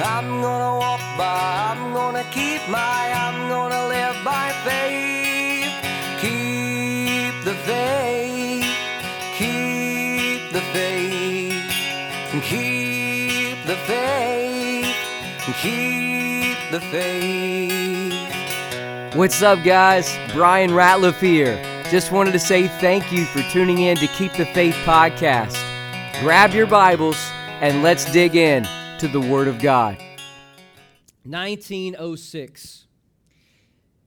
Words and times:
I'm 0.00 0.40
gonna 0.40 0.78
walk 0.78 1.00
by, 1.18 1.74
I'm 1.74 1.92
gonna 1.92 2.24
keep 2.30 2.60
my, 2.68 3.12
I'm 3.14 3.48
gonna 3.48 3.88
live 3.88 4.16
by 4.24 4.52
faith. 4.64 5.72
Keep 6.20 7.44
the 7.44 7.54
faith, 7.66 8.64
keep 9.36 10.52
the 10.52 10.60
faith, 10.72 11.72
keep 12.44 13.66
the 13.66 13.76
faith, 13.86 14.94
keep 15.60 16.58
the 16.70 16.80
faith. 16.80 18.14
What's 19.16 19.42
up, 19.42 19.64
guys? 19.64 20.16
Brian 20.32 20.70
Ratliff 20.70 21.18
here. 21.18 21.60
Just 21.90 22.12
wanted 22.12 22.32
to 22.32 22.38
say 22.38 22.68
thank 22.68 23.10
you 23.10 23.24
for 23.24 23.42
tuning 23.50 23.78
in 23.78 23.96
to 23.96 24.06
Keep 24.08 24.34
the 24.34 24.46
Faith 24.46 24.76
podcast. 24.84 25.56
Grab 26.20 26.52
your 26.52 26.66
Bibles 26.66 27.16
and 27.60 27.82
let's 27.82 28.04
dig 28.12 28.36
in 28.36 28.64
to 28.98 29.06
the 29.06 29.20
Word 29.20 29.46
of 29.46 29.60
God. 29.60 29.96
1906. 31.22 32.86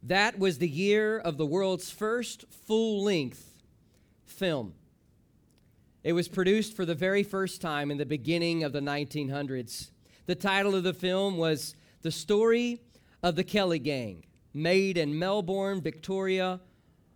That 0.03 0.37
was 0.37 0.57
the 0.57 0.67
year 0.67 1.17
of 1.17 1.37
the 1.37 1.45
world's 1.45 1.89
first 1.89 2.43
full 2.49 3.01
length 3.01 3.63
film. 4.25 4.73
It 6.03 6.11
was 6.11 6.27
produced 6.27 6.75
for 6.75 6.83
the 6.83 6.93
very 6.93 7.23
first 7.23 7.61
time 7.61 7.89
in 7.89 7.99
the 7.99 8.05
beginning 8.05 8.65
of 8.65 8.73
the 8.73 8.81
1900s. 8.81 9.91
The 10.25 10.35
title 10.35 10.75
of 10.75 10.83
the 10.83 10.93
film 10.93 11.37
was 11.37 11.73
The 12.01 12.11
Story 12.11 12.81
of 13.23 13.37
the 13.37 13.45
Kelly 13.45 13.79
Gang, 13.79 14.25
made 14.53 14.97
in 14.97 15.17
Melbourne, 15.17 15.79
Victoria, 15.79 16.59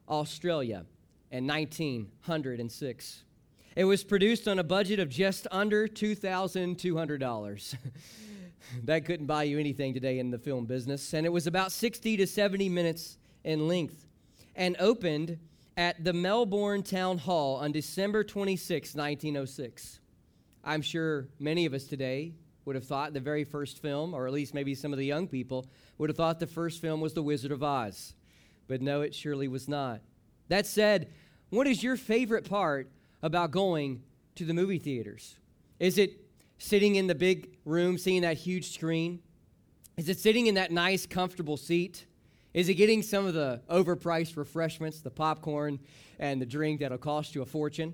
Australia 0.08 0.86
in 1.30 1.46
1906. 1.46 3.26
It 3.76 3.84
was 3.84 4.06
produced 4.06 4.48
on 4.48 4.58
a 4.58 4.64
budget 4.64 5.00
of 5.02 5.10
just 5.10 5.48
under 5.52 5.86
$2,200. 5.86 7.76
that 8.86 9.04
couldn't 9.04 9.26
buy 9.26 9.44
you 9.44 9.60
anything 9.60 9.94
today 9.94 10.20
in 10.20 10.32
the 10.32 10.40
film 10.40 10.66
business. 10.66 11.14
And 11.14 11.26
it 11.26 11.30
was 11.30 11.46
about 11.46 11.74
60 11.74 12.16
to 12.16 12.26
70 12.26 12.70
minutes 12.70 13.18
in 13.44 13.68
length 13.68 14.08
and 14.55 14.77
opened 14.80 15.40
at 15.76 16.02
the 16.02 16.14
Melbourne 16.14 16.84
Town 16.84 17.18
Hall 17.18 17.58
on 17.58 17.74
December 17.74 18.24
26, 18.24 18.96
1906. 18.96 19.99
I'm 20.64 20.82
sure 20.82 21.27
many 21.38 21.66
of 21.66 21.74
us 21.74 21.84
today 21.84 22.34
would 22.64 22.76
have 22.76 22.86
thought 22.86 23.12
the 23.12 23.20
very 23.20 23.44
first 23.44 23.82
film, 23.82 24.14
or 24.14 24.26
at 24.26 24.32
least 24.32 24.54
maybe 24.54 24.74
some 24.74 24.94
of 24.94 24.99
the 24.99 25.05
young 25.05 25.27
people, 25.27 25.66
would 25.98 26.10
have 26.10 26.16
thought 26.16 26.40
the 26.40 26.48
first 26.48 26.82
film 26.82 27.02
was 27.02 27.14
The 27.14 27.21
Wizard 27.21 27.52
of 27.52 27.62
Oz. 27.62 28.14
But 28.70 28.82
no, 28.82 29.02
it 29.02 29.14
surely 29.14 29.49
was 29.49 29.68
not. 29.68 29.99
That 30.48 30.66
said, 30.66 31.12
what 31.49 31.68
is 31.68 31.84
your 31.84 31.98
favorite 31.98 32.49
part 32.49 32.90
about 33.21 33.52
going 33.52 34.04
to 34.35 34.46
the 34.46 34.54
movie 34.54 34.80
theaters? 34.80 35.35
Is 35.80 35.98
it 35.98 36.20
sitting 36.58 36.96
in 36.96 37.08
the 37.08 37.16
big 37.16 37.58
room, 37.66 37.98
seeing 37.98 38.21
that 38.21 38.38
huge 38.38 38.74
screen? 38.74 39.20
Is 39.98 40.10
it 40.10 40.20
sitting 40.20 40.48
in 40.48 40.55
that 40.55 40.71
nice, 40.71 41.05
comfortable 41.05 41.58
seat? 41.58 42.05
Is 42.54 42.70
it 42.70 42.76
getting 42.76 43.02
some 43.02 43.26
of 43.26 43.34
the 43.34 43.62
overpriced 43.70 44.38
refreshments, 44.38 45.02
the 45.02 45.12
popcorn 45.12 45.80
and 46.20 46.41
the 46.41 46.46
drink 46.46 46.80
that'll 46.80 46.98
cost 46.98 47.36
you 47.36 47.41
a 47.41 47.46
fortune? 47.46 47.93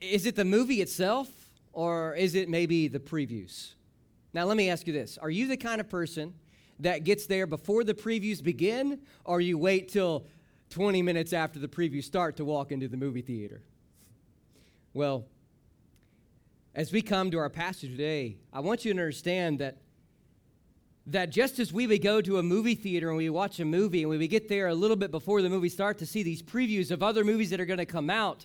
Is 0.00 0.26
it 0.26 0.36
the 0.36 0.44
movie 0.44 0.82
itself, 0.82 1.28
or 1.72 2.14
is 2.14 2.34
it 2.34 2.48
maybe 2.48 2.88
the 2.88 2.98
previews? 2.98 3.74
Now, 4.34 4.44
let 4.44 4.56
me 4.56 4.68
ask 4.68 4.86
you 4.86 4.92
this 4.92 5.16
Are 5.18 5.30
you 5.30 5.48
the 5.48 5.56
kind 5.56 5.80
of 5.80 5.88
person 5.88 6.34
that 6.80 7.04
gets 7.04 7.26
there 7.26 7.46
before 7.46 7.84
the 7.84 7.94
previews 7.94 8.42
begin, 8.42 9.00
or 9.24 9.40
you 9.40 9.56
wait 9.56 9.88
till 9.88 10.26
20 10.70 11.02
minutes 11.02 11.32
after 11.32 11.58
the 11.58 11.68
previews 11.68 12.04
start 12.04 12.36
to 12.36 12.44
walk 12.44 12.72
into 12.72 12.88
the 12.88 12.96
movie 12.96 13.22
theater? 13.22 13.62
Well, 14.94 15.26
as 16.74 16.92
we 16.92 17.02
come 17.02 17.30
to 17.30 17.38
our 17.38 17.50
passage 17.50 17.90
today, 17.90 18.36
I 18.52 18.60
want 18.60 18.84
you 18.84 18.92
to 18.92 18.98
understand 18.98 19.58
that 19.60 19.78
that 21.08 21.30
just 21.30 21.60
as 21.60 21.72
we 21.72 21.86
would 21.86 22.02
go 22.02 22.20
to 22.20 22.38
a 22.38 22.42
movie 22.42 22.74
theater 22.74 23.08
and 23.08 23.16
we 23.16 23.30
watch 23.30 23.60
a 23.60 23.64
movie 23.64 24.02
and 24.02 24.10
we 24.10 24.18
would 24.18 24.28
get 24.28 24.48
there 24.48 24.66
a 24.66 24.74
little 24.74 24.96
bit 24.96 25.12
before 25.12 25.40
the 25.40 25.48
movie 25.48 25.68
start 25.68 25.98
to 25.98 26.06
see 26.06 26.24
these 26.24 26.42
previews 26.42 26.90
of 26.90 27.00
other 27.00 27.22
movies 27.22 27.50
that 27.50 27.60
are 27.60 27.64
going 27.64 27.78
to 27.78 27.86
come 27.86 28.10
out, 28.10 28.44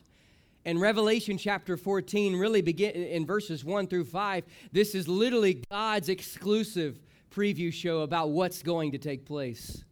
in 0.63 0.77
Revelation 0.77 1.37
chapter 1.37 1.75
14, 1.75 2.35
really 2.35 2.61
begin 2.61 2.91
in 2.91 3.25
verses 3.25 3.65
1 3.65 3.87
through 3.87 4.05
5, 4.05 4.43
this 4.71 4.93
is 4.93 5.07
literally 5.07 5.63
God's 5.71 6.09
exclusive 6.09 6.99
preview 7.31 7.73
show 7.73 8.01
about 8.01 8.29
what's 8.29 8.61
going 8.61 8.91
to 8.91 8.97
take 8.97 9.25
place. 9.25 9.83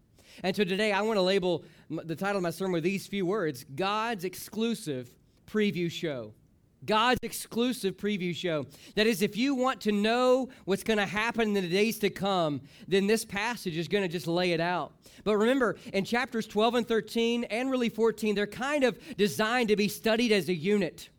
And 0.44 0.56
so 0.56 0.64
today 0.64 0.92
I 0.92 1.02
want 1.02 1.18
to 1.18 1.22
label 1.22 1.64
the 1.90 2.16
title 2.16 2.38
of 2.38 2.44
my 2.44 2.52
sermon 2.52 2.74
with 2.74 2.84
these 2.84 3.08
few 3.08 3.26
words 3.26 3.66
God's 3.76 4.24
exclusive 4.24 5.10
preview 5.48 5.92
show. 5.92 6.34
God's 6.86 7.20
exclusive 7.24 7.98
preview 7.98 8.34
show. 8.34 8.66
That 8.96 9.06
is, 9.06 9.22
if 9.22 9.36
you 9.36 9.54
want 9.54 9.82
to 9.82 9.92
know 9.92 10.50
what's 10.66 10.84
going 10.84 10.98
to 10.98 11.06
happen 11.06 11.50
in 11.50 11.54
the 11.54 11.68
days 11.68 12.00
to 12.00 12.10
come, 12.10 12.62
then 12.88 13.06
this 13.06 13.26
passage 13.26 13.78
is 13.78 13.88
going 13.88 14.04
to 14.04 14.08
just 14.08 14.28
lay 14.28 14.54
it 14.54 14.62
out. 14.62 14.94
But 15.26 15.36
remember, 15.36 15.76
in 15.92 16.06
chapters 16.06 16.48
12 16.48 16.76
and 16.76 16.88
13, 16.88 17.44
and 17.46 17.70
really 17.70 17.90
14, 17.90 18.34
they're 18.34 18.48
kind 18.48 18.86
of 18.86 18.98
designed 19.18 19.70
to 19.70 19.76
be 19.76 19.90
studied 19.90 20.32
as 20.32 20.48
a 20.48 20.54
unit. 20.54 21.10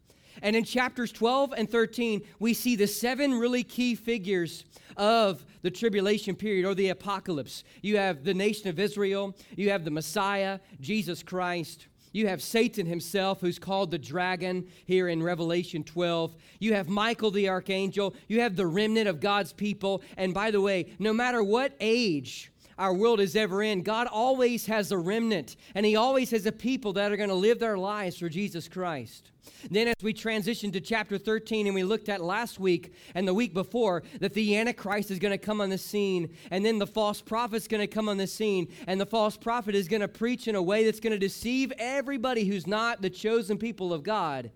And 0.42 0.56
in 0.56 0.64
chapters 0.64 1.12
12 1.12 1.54
and 1.56 1.70
13, 1.70 2.22
we 2.38 2.54
see 2.54 2.76
the 2.76 2.86
seven 2.86 3.34
really 3.38 3.62
key 3.62 3.94
figures 3.94 4.64
of 4.96 5.44
the 5.62 5.70
tribulation 5.70 6.34
period 6.34 6.64
or 6.66 6.74
the 6.74 6.88
apocalypse. 6.88 7.64
You 7.82 7.96
have 7.96 8.24
the 8.24 8.34
nation 8.34 8.68
of 8.68 8.78
Israel, 8.78 9.36
you 9.56 9.70
have 9.70 9.84
the 9.84 9.90
Messiah, 9.90 10.60
Jesus 10.80 11.22
Christ. 11.22 11.86
You 12.12 12.26
have 12.26 12.42
Satan 12.42 12.86
himself, 12.86 13.40
who's 13.40 13.58
called 13.58 13.90
the 13.90 13.98
dragon 13.98 14.66
here 14.84 15.08
in 15.08 15.22
Revelation 15.22 15.84
12. 15.84 16.34
You 16.58 16.74
have 16.74 16.88
Michael 16.88 17.30
the 17.30 17.48
archangel. 17.48 18.16
You 18.26 18.40
have 18.40 18.56
the 18.56 18.66
remnant 18.66 19.08
of 19.08 19.20
God's 19.20 19.52
people. 19.52 20.02
And 20.16 20.34
by 20.34 20.50
the 20.50 20.60
way, 20.60 20.92
no 20.98 21.12
matter 21.12 21.42
what 21.44 21.76
age 21.78 22.50
our 22.78 22.92
world 22.92 23.20
is 23.20 23.36
ever 23.36 23.62
in, 23.62 23.82
God 23.82 24.08
always 24.08 24.66
has 24.66 24.90
a 24.90 24.98
remnant, 24.98 25.56
and 25.74 25.86
He 25.86 25.96
always 25.96 26.30
has 26.30 26.46
a 26.46 26.52
people 26.52 26.94
that 26.94 27.12
are 27.12 27.16
going 27.16 27.28
to 27.28 27.34
live 27.34 27.58
their 27.58 27.78
lives 27.78 28.18
for 28.18 28.28
Jesus 28.28 28.68
Christ. 28.68 29.29
Then, 29.70 29.88
as 29.88 29.94
we 30.02 30.12
transition 30.12 30.70
to 30.72 30.80
chapter 30.80 31.18
13, 31.18 31.66
and 31.66 31.74
we 31.74 31.82
looked 31.82 32.08
at 32.08 32.20
last 32.20 32.58
week 32.58 32.92
and 33.14 33.26
the 33.26 33.34
week 33.34 33.54
before, 33.54 34.02
that 34.20 34.34
the 34.34 34.56
Antichrist 34.56 35.10
is 35.10 35.18
going 35.18 35.32
to 35.32 35.38
come 35.38 35.60
on 35.60 35.70
the 35.70 35.78
scene, 35.78 36.34
and 36.50 36.64
then 36.64 36.78
the 36.78 36.86
false 36.86 37.20
prophet's 37.20 37.68
going 37.68 37.80
to 37.80 37.86
come 37.86 38.08
on 38.08 38.16
the 38.16 38.26
scene, 38.26 38.68
and 38.86 39.00
the 39.00 39.06
false 39.06 39.36
prophet 39.36 39.74
is 39.74 39.88
going 39.88 40.00
to 40.00 40.08
preach 40.08 40.48
in 40.48 40.54
a 40.54 40.62
way 40.62 40.84
that's 40.84 41.00
going 41.00 41.12
to 41.12 41.18
deceive 41.18 41.72
everybody 41.78 42.44
who's 42.44 42.66
not 42.66 43.02
the 43.02 43.10
chosen 43.10 43.58
people 43.58 43.92
of 43.92 44.02
God 44.02 44.50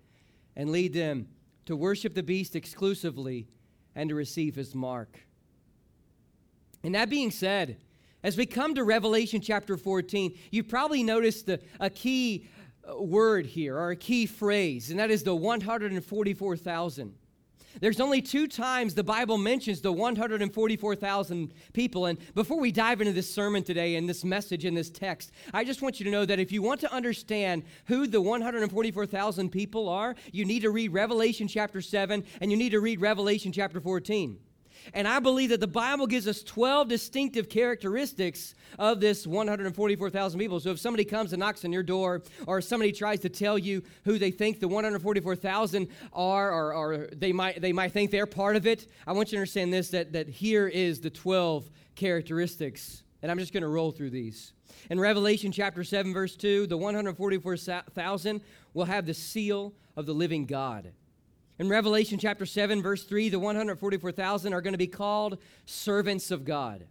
and 0.55 0.71
lead 0.71 0.93
them 0.93 1.27
to 1.65 1.75
worship 1.75 2.13
the 2.13 2.23
beast 2.23 2.55
exclusively 2.55 3.47
and 3.95 4.09
to 4.09 4.15
receive 4.15 4.55
his 4.55 4.75
mark. 4.75 5.19
And 6.83 6.93
that 6.95 7.09
being 7.09 7.31
said, 7.31 7.77
as 8.23 8.37
we 8.37 8.45
come 8.45 8.75
to 8.75 8.83
Revelation 8.83 9.41
chapter 9.41 9.77
14, 9.77 10.37
you've 10.51 10.67
probably 10.67 11.03
noticed 11.03 11.45
the, 11.45 11.59
a 11.79 11.89
key 11.89 12.47
word 12.97 13.45
here, 13.45 13.77
or 13.77 13.91
a 13.91 13.95
key 13.95 14.25
phrase, 14.25 14.89
and 14.89 14.99
that 14.99 15.11
is 15.11 15.23
the 15.23 15.35
144,000. 15.35 17.15
There's 17.81 17.99
only 17.99 18.21
two 18.21 18.47
times 18.47 18.93
the 18.93 19.03
Bible 19.03 19.37
mentions 19.37 19.81
the 19.81 19.91
144,000 19.91 21.53
people. 21.73 22.05
And 22.05 22.17
before 22.33 22.59
we 22.59 22.71
dive 22.71 23.01
into 23.01 23.13
this 23.13 23.29
sermon 23.29 23.63
today 23.63 23.95
and 23.95 24.07
this 24.07 24.23
message 24.23 24.65
and 24.65 24.77
this 24.77 24.89
text, 24.89 25.31
I 25.53 25.63
just 25.63 25.81
want 25.81 25.99
you 25.99 26.05
to 26.05 26.11
know 26.11 26.25
that 26.25 26.39
if 26.39 26.51
you 26.51 26.61
want 26.61 26.79
to 26.81 26.93
understand 26.93 27.63
who 27.85 28.07
the 28.07 28.21
144,000 28.21 29.49
people 29.49 29.89
are, 29.89 30.15
you 30.31 30.45
need 30.45 30.61
to 30.61 30.69
read 30.69 30.93
Revelation 30.93 31.47
chapter 31.47 31.81
7 31.81 32.23
and 32.39 32.51
you 32.51 32.57
need 32.57 32.71
to 32.71 32.79
read 32.79 33.01
Revelation 33.01 33.51
chapter 33.51 33.81
14. 33.81 34.37
And 34.93 35.07
I 35.07 35.19
believe 35.19 35.49
that 35.49 35.59
the 35.59 35.67
Bible 35.67 36.07
gives 36.07 36.27
us 36.27 36.43
12 36.43 36.87
distinctive 36.87 37.49
characteristics 37.49 38.55
of 38.77 38.99
this 38.99 39.25
144,000 39.25 40.39
people. 40.39 40.59
So 40.59 40.71
if 40.71 40.79
somebody 40.79 41.05
comes 41.05 41.33
and 41.33 41.39
knocks 41.39 41.65
on 41.65 41.71
your 41.71 41.83
door, 41.83 42.23
or 42.47 42.61
somebody 42.61 42.91
tries 42.91 43.19
to 43.21 43.29
tell 43.29 43.57
you 43.57 43.83
who 44.03 44.17
they 44.17 44.31
think 44.31 44.59
the 44.59 44.67
144,000 44.67 45.87
are, 46.13 46.51
or, 46.51 46.73
or 46.73 47.07
they, 47.15 47.31
might, 47.31 47.61
they 47.61 47.73
might 47.73 47.91
think 47.91 48.11
they're 48.11 48.25
part 48.25 48.55
of 48.55 48.67
it, 48.67 48.87
I 49.07 49.13
want 49.13 49.29
you 49.31 49.37
to 49.37 49.41
understand 49.41 49.73
this 49.73 49.89
that, 49.89 50.13
that 50.13 50.27
here 50.27 50.67
is 50.67 51.01
the 51.01 51.09
12 51.09 51.69
characteristics. 51.95 53.03
And 53.21 53.31
I'm 53.31 53.39
just 53.39 53.53
going 53.53 53.63
to 53.63 53.69
roll 53.69 53.91
through 53.91 54.11
these. 54.11 54.53
In 54.89 54.99
Revelation 54.99 55.51
chapter 55.51 55.83
7, 55.83 56.13
verse 56.13 56.35
2, 56.35 56.67
the 56.67 56.77
144,000 56.77 58.41
will 58.73 58.85
have 58.85 59.05
the 59.05 59.13
seal 59.13 59.73
of 59.95 60.05
the 60.05 60.13
living 60.13 60.45
God. 60.45 60.91
In 61.57 61.69
Revelation 61.69 62.19
chapter 62.19 62.45
7, 62.45 62.81
verse 62.81 63.03
3, 63.03 63.29
the 63.29 63.39
144,000 63.39 64.53
are 64.53 64.61
going 64.61 64.73
to 64.73 64.77
be 64.77 64.87
called 64.87 65.37
servants 65.65 66.29
of 66.29 66.43
God. 66.43 66.85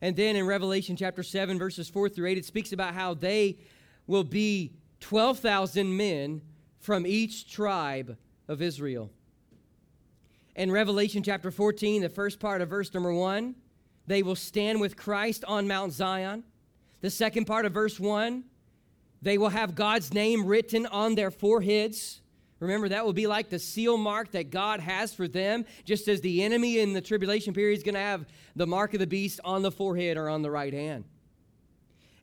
And 0.00 0.14
then 0.14 0.36
in 0.36 0.46
Revelation 0.46 0.94
chapter 0.96 1.24
7, 1.24 1.58
verses 1.58 1.88
4 1.88 2.08
through 2.08 2.28
8, 2.28 2.38
it 2.38 2.44
speaks 2.44 2.72
about 2.72 2.94
how 2.94 3.14
they 3.14 3.58
will 4.06 4.22
be 4.22 4.72
12,000 5.00 5.96
men 5.96 6.40
from 6.78 7.04
each 7.04 7.50
tribe 7.50 8.16
of 8.46 8.62
Israel. 8.62 9.10
In 10.54 10.70
Revelation 10.70 11.24
chapter 11.24 11.50
14, 11.50 12.02
the 12.02 12.08
first 12.08 12.38
part 12.38 12.60
of 12.60 12.68
verse 12.68 12.94
number 12.94 13.12
1, 13.12 13.56
they 14.06 14.22
will 14.22 14.36
stand 14.36 14.80
with 14.80 14.96
Christ 14.96 15.44
on 15.48 15.66
Mount 15.66 15.92
Zion. 15.92 16.44
The 17.00 17.10
second 17.10 17.46
part 17.46 17.66
of 17.66 17.72
verse 17.72 17.98
1, 17.98 18.44
they 19.20 19.36
will 19.36 19.48
have 19.48 19.74
God's 19.74 20.14
name 20.14 20.46
written 20.46 20.86
on 20.86 21.16
their 21.16 21.32
foreheads 21.32 22.20
Remember, 22.58 22.88
that 22.88 23.04
will 23.04 23.12
be 23.12 23.26
like 23.26 23.50
the 23.50 23.58
seal 23.58 23.98
mark 23.98 24.30
that 24.30 24.50
God 24.50 24.80
has 24.80 25.12
for 25.12 25.28
them, 25.28 25.66
just 25.84 26.08
as 26.08 26.20
the 26.22 26.42
enemy 26.42 26.78
in 26.78 26.94
the 26.94 27.02
tribulation 27.02 27.52
period 27.52 27.76
is 27.76 27.82
going 27.82 27.94
to 27.94 28.00
have 28.00 28.24
the 28.54 28.66
mark 28.66 28.94
of 28.94 29.00
the 29.00 29.06
beast 29.06 29.40
on 29.44 29.62
the 29.62 29.70
forehead 29.70 30.16
or 30.16 30.30
on 30.30 30.42
the 30.42 30.50
right 30.50 30.72
hand. 30.72 31.04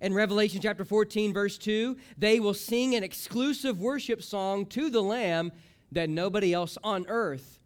In 0.01 0.13
Revelation 0.13 0.59
chapter 0.59 0.83
14, 0.83 1.33
verse 1.33 1.57
2, 1.57 1.95
they 2.17 2.39
will 2.39 2.55
sing 2.55 2.95
an 2.95 3.03
exclusive 3.03 3.79
worship 3.79 4.23
song 4.23 4.65
to 4.67 4.89
the 4.89 5.01
Lamb 5.01 5.51
that 5.91 6.09
nobody 6.09 6.51
else 6.51 6.77
on 6.83 7.05
earth 7.07 7.59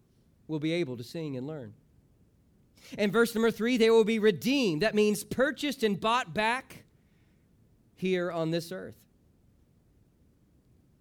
will 0.48 0.60
be 0.60 0.74
able 0.74 0.98
to 0.98 1.04
sing 1.04 1.38
and 1.38 1.48
learn. 1.48 1.74
In 2.98 3.12
verse 3.12 3.34
number 3.34 3.50
3, 3.50 3.78
they 3.78 3.90
will 3.90 4.04
be 4.04 4.20
redeemed. 4.20 4.82
That 4.82 4.94
means 4.94 5.24
purchased 5.24 5.84
and 5.84 6.00
bought 6.00 6.34
back 6.34 6.84
here 7.96 8.32
on 8.32 8.52
this 8.52 8.72
earth. 8.72 8.96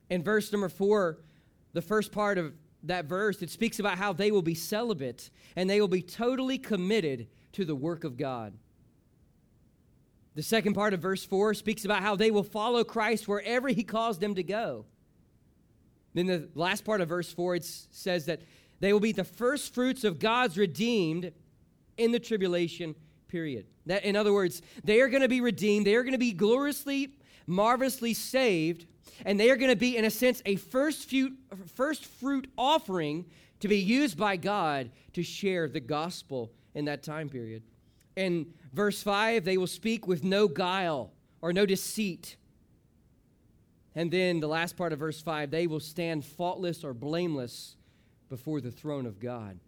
In 0.08 0.22
verse 0.22 0.50
number 0.52 0.68
4, 0.68 1.18
the 1.76 1.82
first 1.82 2.10
part 2.10 2.38
of 2.38 2.54
that 2.84 3.04
verse, 3.04 3.42
it 3.42 3.50
speaks 3.50 3.78
about 3.78 3.98
how 3.98 4.14
they 4.14 4.30
will 4.30 4.40
be 4.40 4.54
celibate 4.54 5.28
and 5.56 5.68
they 5.68 5.78
will 5.78 5.88
be 5.88 6.00
totally 6.00 6.56
committed 6.56 7.28
to 7.52 7.66
the 7.66 7.74
work 7.74 8.02
of 8.02 8.16
God. 8.16 8.54
The 10.36 10.42
second 10.42 10.72
part 10.72 10.94
of 10.94 11.00
verse 11.00 11.22
4 11.22 11.52
speaks 11.52 11.84
about 11.84 12.00
how 12.00 12.16
they 12.16 12.30
will 12.30 12.44
follow 12.44 12.82
Christ 12.82 13.28
wherever 13.28 13.68
he 13.68 13.84
calls 13.84 14.18
them 14.18 14.34
to 14.36 14.42
go. 14.42 14.86
Then 16.14 16.24
the 16.24 16.48
last 16.54 16.82
part 16.82 17.02
of 17.02 17.10
verse 17.10 17.30
4 17.30 17.56
it 17.56 17.64
says 17.64 18.24
that 18.24 18.40
they 18.80 18.94
will 18.94 19.00
be 19.00 19.12
the 19.12 19.22
first 19.22 19.74
fruits 19.74 20.02
of 20.02 20.18
God's 20.18 20.56
redeemed 20.56 21.30
in 21.98 22.10
the 22.10 22.18
tribulation 22.18 22.94
period. 23.28 23.66
That 23.84 24.02
in 24.02 24.16
other 24.16 24.32
words, 24.32 24.62
they 24.82 25.02
are 25.02 25.08
going 25.08 25.20
to 25.20 25.28
be 25.28 25.42
redeemed, 25.42 25.86
they 25.86 25.96
are 25.96 26.04
going 26.04 26.12
to 26.12 26.18
be 26.18 26.32
gloriously, 26.32 27.15
marvelously 27.46 28.14
saved, 28.14 28.86
and 29.24 29.38
they 29.38 29.50
are 29.50 29.56
going 29.56 29.70
to 29.70 29.76
be 29.76 29.96
in 29.96 30.04
a 30.04 30.10
sense 30.10 30.42
a 30.46 30.56
first 30.56 31.08
fruit 31.08 31.32
first 31.74 32.04
fruit 32.04 32.50
offering 32.58 33.24
to 33.60 33.68
be 33.68 33.78
used 33.78 34.18
by 34.18 34.36
God 34.36 34.90
to 35.14 35.22
share 35.22 35.68
the 35.68 35.80
gospel 35.80 36.52
in 36.74 36.84
that 36.86 37.02
time 37.02 37.28
period. 37.28 37.62
In 38.16 38.52
verse 38.72 39.02
5, 39.02 39.44
they 39.44 39.56
will 39.56 39.66
speak 39.66 40.06
with 40.06 40.24
no 40.24 40.48
guile 40.48 41.12
or 41.40 41.52
no 41.52 41.66
deceit. 41.66 42.36
And 43.94 44.10
then 44.10 44.40
the 44.40 44.48
last 44.48 44.76
part 44.76 44.92
of 44.92 44.98
verse 44.98 45.20
5, 45.20 45.50
they 45.50 45.66
will 45.66 45.80
stand 45.80 46.24
faultless 46.24 46.84
or 46.84 46.92
blameless 46.92 47.76
before 48.28 48.60
the 48.60 48.70
throne 48.70 49.06
of 49.06 49.18
God. 49.18 49.58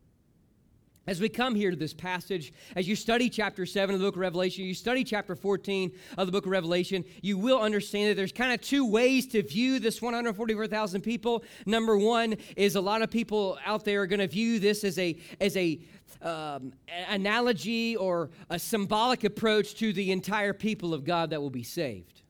As 1.08 1.22
we 1.22 1.31
come 1.31 1.55
here 1.55 1.70
to 1.70 1.76
this 1.76 1.94
passage, 1.94 2.52
as 2.76 2.87
you 2.87 2.94
study 2.94 3.31
chapter 3.31 3.64
7 3.64 3.94
of 3.94 3.99
the 3.99 4.06
book 4.06 4.16
of 4.16 4.20
Revelation, 4.20 4.66
you 4.66 4.75
study 4.75 5.05
chapter 5.05 5.34
14 5.34 5.90
of 6.19 6.26
the 6.26 6.32
book 6.32 6.44
of 6.44 6.52
Revelation, 6.52 7.02
you 7.22 7.38
will 7.38 7.58
understand 7.62 8.10
that 8.10 8.14
there's 8.14 8.31
kind 8.31 8.52
of 8.52 8.60
two 8.60 8.84
ways 8.84 9.26
to 9.28 9.43
view 9.43 9.81
this 9.81 10.02
144,000 10.02 11.00
people. 11.00 11.44
Number 11.64 11.96
one 11.96 12.34
is 12.58 12.76
a 12.76 12.81
lot 12.82 13.00
of 13.00 13.10
people 13.10 13.58
out 13.64 13.87
there 13.87 14.02
are 14.02 14.06
going 14.06 14.20
to 14.20 14.28
view 14.28 14.58
this 14.58 14.84
as 14.84 14.99
a, 14.99 15.16
as 15.40 15.56
a 15.56 15.81
um, 16.20 16.75
analogy 17.08 17.96
or 17.96 18.28
a 18.50 18.58
symbolic 18.58 19.25
approach 19.25 19.76
to 19.76 19.94
the 19.94 20.12
entire 20.12 20.52
people 20.52 20.93
of 20.93 21.04
God 21.04 21.31
that 21.31 21.40
will 21.40 21.49
be 21.49 21.62
saved. 21.62 22.20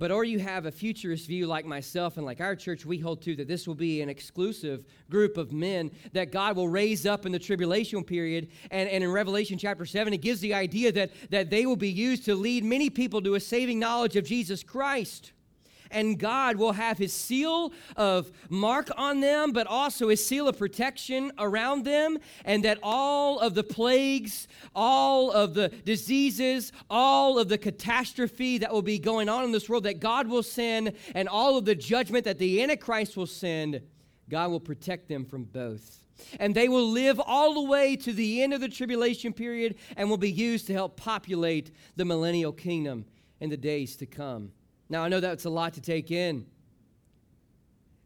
But 0.00 0.10
or 0.10 0.24
you 0.24 0.38
have 0.38 0.64
a 0.64 0.72
futurist 0.72 1.26
view 1.26 1.46
like 1.46 1.66
myself 1.66 2.16
and 2.16 2.24
like 2.24 2.40
our 2.40 2.56
church, 2.56 2.86
we 2.86 2.96
hold 2.96 3.20
to 3.20 3.36
that 3.36 3.48
this 3.48 3.68
will 3.68 3.74
be 3.74 4.00
an 4.00 4.08
exclusive 4.08 4.86
group 5.10 5.36
of 5.36 5.52
men 5.52 5.90
that 6.14 6.32
God 6.32 6.56
will 6.56 6.70
raise 6.70 7.04
up 7.04 7.26
in 7.26 7.32
the 7.32 7.38
tribulation 7.38 8.02
period. 8.02 8.48
And, 8.70 8.88
and 8.88 9.04
in 9.04 9.12
Revelation 9.12 9.58
chapter 9.58 9.84
7, 9.84 10.14
it 10.14 10.22
gives 10.22 10.40
the 10.40 10.54
idea 10.54 10.90
that, 10.92 11.10
that 11.28 11.50
they 11.50 11.66
will 11.66 11.76
be 11.76 11.90
used 11.90 12.24
to 12.24 12.34
lead 12.34 12.64
many 12.64 12.88
people 12.88 13.20
to 13.20 13.34
a 13.34 13.40
saving 13.40 13.78
knowledge 13.78 14.16
of 14.16 14.24
Jesus 14.24 14.62
Christ 14.62 15.32
and 15.90 16.18
God 16.18 16.56
will 16.56 16.72
have 16.72 16.98
his 16.98 17.12
seal 17.12 17.72
of 17.96 18.30
mark 18.48 18.90
on 18.96 19.20
them, 19.20 19.52
but 19.52 19.66
also 19.66 20.08
his 20.08 20.24
seal 20.24 20.48
of 20.48 20.58
protection 20.58 21.32
around 21.38 21.84
them, 21.84 22.18
and 22.44 22.64
that 22.64 22.78
all 22.82 23.38
of 23.38 23.54
the 23.54 23.64
plagues, 23.64 24.48
all 24.74 25.30
of 25.30 25.54
the 25.54 25.68
diseases, 25.68 26.72
all 26.88 27.38
of 27.38 27.48
the 27.48 27.58
catastrophe 27.58 28.58
that 28.58 28.72
will 28.72 28.82
be 28.82 28.98
going 28.98 29.28
on 29.28 29.44
in 29.44 29.52
this 29.52 29.68
world 29.68 29.84
that 29.84 30.00
God 30.00 30.28
will 30.28 30.42
send, 30.42 30.92
and 31.14 31.28
all 31.28 31.56
of 31.56 31.64
the 31.64 31.74
judgment 31.74 32.24
that 32.24 32.38
the 32.38 32.62
Antichrist 32.62 33.16
will 33.16 33.26
send, 33.26 33.80
God 34.28 34.50
will 34.50 34.60
protect 34.60 35.08
them 35.08 35.24
from 35.24 35.44
both. 35.44 36.04
And 36.38 36.54
they 36.54 36.68
will 36.68 36.86
live 36.86 37.18
all 37.18 37.54
the 37.54 37.62
way 37.62 37.96
to 37.96 38.12
the 38.12 38.42
end 38.42 38.52
of 38.52 38.60
the 38.60 38.68
tribulation 38.68 39.32
period 39.32 39.76
and 39.96 40.08
will 40.08 40.18
be 40.18 40.30
used 40.30 40.66
to 40.66 40.72
help 40.72 40.96
populate 40.96 41.70
the 41.96 42.04
millennial 42.04 42.52
kingdom 42.52 43.06
in 43.40 43.50
the 43.50 43.56
days 43.56 43.96
to 43.96 44.06
come. 44.06 44.52
Now, 44.90 45.04
I 45.04 45.08
know 45.08 45.20
that's 45.20 45.44
a 45.44 45.50
lot 45.50 45.74
to 45.74 45.80
take 45.80 46.10
in. 46.10 46.44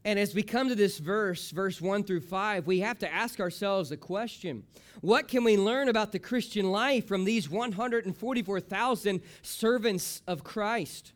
And 0.05 0.19
as 0.19 0.35
we 0.35 0.43
come 0.43 0.69
to 0.69 0.75
this 0.75 0.99
verse, 0.99 1.51
verse 1.51 1.81
1 1.81 2.05
through 2.05 2.21
5, 2.21 2.67
we 2.67 2.81
have 2.81 2.99
to 2.99 3.13
ask 3.13 3.41
ourselves 3.41 3.91
a 3.91 3.97
question 3.97 4.65
What 5.01 5.27
can 5.27 5.45
we 5.45 5.57
learn 5.57 5.89
about 5.89 6.13
the 6.13 6.19
Christian 6.19 6.71
life 6.71 7.09
from 7.09 7.25
these 7.25 7.49
144,000 7.49 9.23
servants 9.41 10.23
of 10.27 10.45
Christ? 10.45 11.15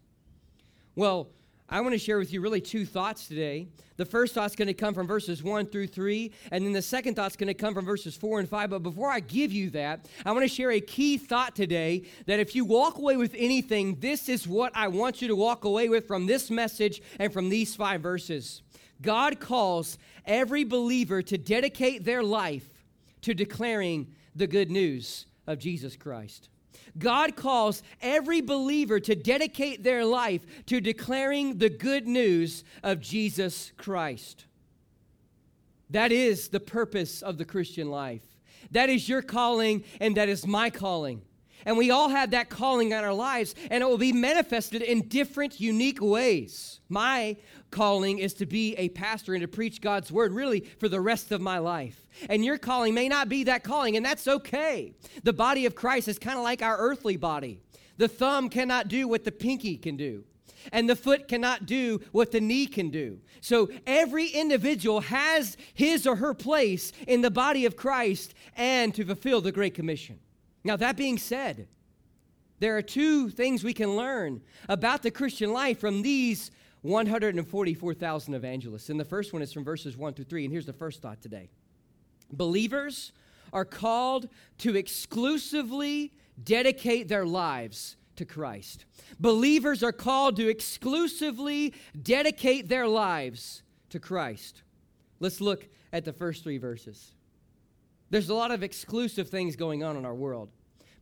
Well, 0.96 1.28
I 1.70 1.82
want 1.82 1.92
to 1.92 1.98
share 1.98 2.16
with 2.16 2.32
you 2.32 2.40
really 2.40 2.62
two 2.62 2.86
thoughts 2.86 3.28
today. 3.28 3.68
The 3.98 4.06
first 4.06 4.32
thought's 4.32 4.56
going 4.56 4.68
to 4.68 4.74
come 4.74 4.94
from 4.94 5.06
verses 5.06 5.42
1 5.42 5.66
through 5.66 5.88
3, 5.88 6.32
and 6.50 6.64
then 6.64 6.72
the 6.72 6.80
second 6.80 7.14
thought's 7.14 7.36
going 7.36 7.48
to 7.48 7.54
come 7.54 7.74
from 7.74 7.84
verses 7.84 8.16
4 8.16 8.40
and 8.40 8.48
5. 8.48 8.70
But 8.70 8.82
before 8.82 9.10
I 9.10 9.20
give 9.20 9.52
you 9.52 9.68
that, 9.70 10.06
I 10.24 10.32
want 10.32 10.44
to 10.44 10.48
share 10.48 10.70
a 10.70 10.80
key 10.80 11.18
thought 11.18 11.54
today 11.54 12.04
that 12.24 12.40
if 12.40 12.54
you 12.54 12.64
walk 12.64 12.96
away 12.96 13.18
with 13.18 13.34
anything, 13.36 13.96
this 14.00 14.30
is 14.30 14.48
what 14.48 14.72
I 14.74 14.88
want 14.88 15.20
you 15.20 15.28
to 15.28 15.36
walk 15.36 15.64
away 15.64 15.90
with 15.90 16.06
from 16.06 16.26
this 16.26 16.50
message 16.50 17.02
and 17.18 17.32
from 17.32 17.50
these 17.50 17.74
five 17.74 18.00
verses. 18.00 18.62
God 19.02 19.38
calls 19.38 19.98
every 20.24 20.64
believer 20.64 21.20
to 21.22 21.36
dedicate 21.36 22.04
their 22.04 22.22
life 22.22 22.66
to 23.22 23.34
declaring 23.34 24.14
the 24.34 24.46
good 24.46 24.70
news 24.70 25.26
of 25.46 25.58
Jesus 25.58 25.96
Christ. 25.96 26.48
God 26.98 27.36
calls 27.36 27.82
every 28.00 28.40
believer 28.40 29.00
to 29.00 29.14
dedicate 29.14 29.82
their 29.82 30.04
life 30.04 30.44
to 30.66 30.80
declaring 30.80 31.58
the 31.58 31.70
good 31.70 32.06
news 32.06 32.64
of 32.82 33.00
Jesus 33.00 33.72
Christ. 33.76 34.46
That 35.90 36.12
is 36.12 36.48
the 36.48 36.60
purpose 36.60 37.22
of 37.22 37.38
the 37.38 37.44
Christian 37.44 37.90
life. 37.90 38.22
That 38.70 38.90
is 38.90 39.08
your 39.08 39.22
calling, 39.22 39.84
and 40.00 40.16
that 40.16 40.28
is 40.28 40.46
my 40.46 40.70
calling. 40.70 41.22
And 41.68 41.76
we 41.76 41.90
all 41.90 42.08
have 42.08 42.30
that 42.30 42.48
calling 42.48 42.94
on 42.94 43.04
our 43.04 43.12
lives, 43.12 43.54
and 43.70 43.82
it 43.82 43.86
will 43.86 43.98
be 43.98 44.10
manifested 44.10 44.80
in 44.80 45.06
different, 45.06 45.60
unique 45.60 46.00
ways. 46.00 46.80
My 46.88 47.36
calling 47.70 48.20
is 48.20 48.32
to 48.34 48.46
be 48.46 48.74
a 48.76 48.88
pastor 48.88 49.34
and 49.34 49.42
to 49.42 49.48
preach 49.48 49.82
God's 49.82 50.10
word 50.10 50.32
really 50.32 50.60
for 50.60 50.88
the 50.88 50.98
rest 50.98 51.30
of 51.30 51.42
my 51.42 51.58
life. 51.58 52.06
And 52.30 52.42
your 52.42 52.56
calling 52.56 52.94
may 52.94 53.06
not 53.06 53.28
be 53.28 53.44
that 53.44 53.64
calling, 53.64 53.98
and 53.98 54.06
that's 54.06 54.26
okay. 54.26 54.94
The 55.24 55.34
body 55.34 55.66
of 55.66 55.74
Christ 55.74 56.08
is 56.08 56.18
kind 56.18 56.38
of 56.38 56.42
like 56.42 56.62
our 56.62 56.78
earthly 56.78 57.18
body. 57.18 57.60
The 57.98 58.08
thumb 58.08 58.48
cannot 58.48 58.88
do 58.88 59.06
what 59.06 59.24
the 59.24 59.32
pinky 59.32 59.76
can 59.76 59.98
do 59.98 60.24
and 60.72 60.88
the 60.88 60.96
foot 60.96 61.28
cannot 61.28 61.66
do 61.66 62.00
what 62.12 62.32
the 62.32 62.40
knee 62.40 62.66
can 62.66 62.88
do. 62.88 63.20
So 63.42 63.68
every 63.86 64.28
individual 64.28 65.00
has 65.00 65.58
his 65.74 66.06
or 66.06 66.16
her 66.16 66.32
place 66.32 66.92
in 67.06 67.20
the 67.20 67.30
body 67.30 67.66
of 67.66 67.76
Christ 67.76 68.32
and 68.56 68.94
to 68.94 69.04
fulfill 69.04 69.42
the 69.42 69.52
Great 69.52 69.74
Commission. 69.74 70.18
Now, 70.64 70.76
that 70.76 70.96
being 70.96 71.18
said, 71.18 71.68
there 72.60 72.76
are 72.76 72.82
two 72.82 73.30
things 73.30 73.62
we 73.62 73.74
can 73.74 73.96
learn 73.96 74.42
about 74.68 75.02
the 75.02 75.10
Christian 75.10 75.52
life 75.52 75.78
from 75.78 76.02
these 76.02 76.50
144,000 76.82 78.34
evangelists. 78.34 78.88
And 78.88 78.98
the 78.98 79.04
first 79.04 79.32
one 79.32 79.42
is 79.42 79.52
from 79.52 79.64
verses 79.64 79.96
1 79.96 80.14
through 80.14 80.24
3. 80.24 80.44
And 80.44 80.52
here's 80.52 80.66
the 80.66 80.72
first 80.72 81.02
thought 81.02 81.20
today 81.20 81.50
Believers 82.32 83.12
are 83.52 83.64
called 83.64 84.28
to 84.58 84.76
exclusively 84.76 86.12
dedicate 86.42 87.08
their 87.08 87.24
lives 87.24 87.96
to 88.16 88.24
Christ. 88.24 88.84
Believers 89.18 89.82
are 89.82 89.92
called 89.92 90.36
to 90.36 90.48
exclusively 90.48 91.72
dedicate 92.00 92.68
their 92.68 92.86
lives 92.86 93.62
to 93.90 93.98
Christ. 93.98 94.62
Let's 95.20 95.40
look 95.40 95.68
at 95.92 96.04
the 96.04 96.12
first 96.12 96.42
three 96.42 96.58
verses. 96.58 97.14
There's 98.10 98.28
a 98.28 98.34
lot 98.34 98.50
of 98.50 98.62
exclusive 98.62 99.28
things 99.28 99.56
going 99.56 99.84
on 99.84 99.96
in 99.96 100.04
our 100.04 100.14
world. 100.14 100.50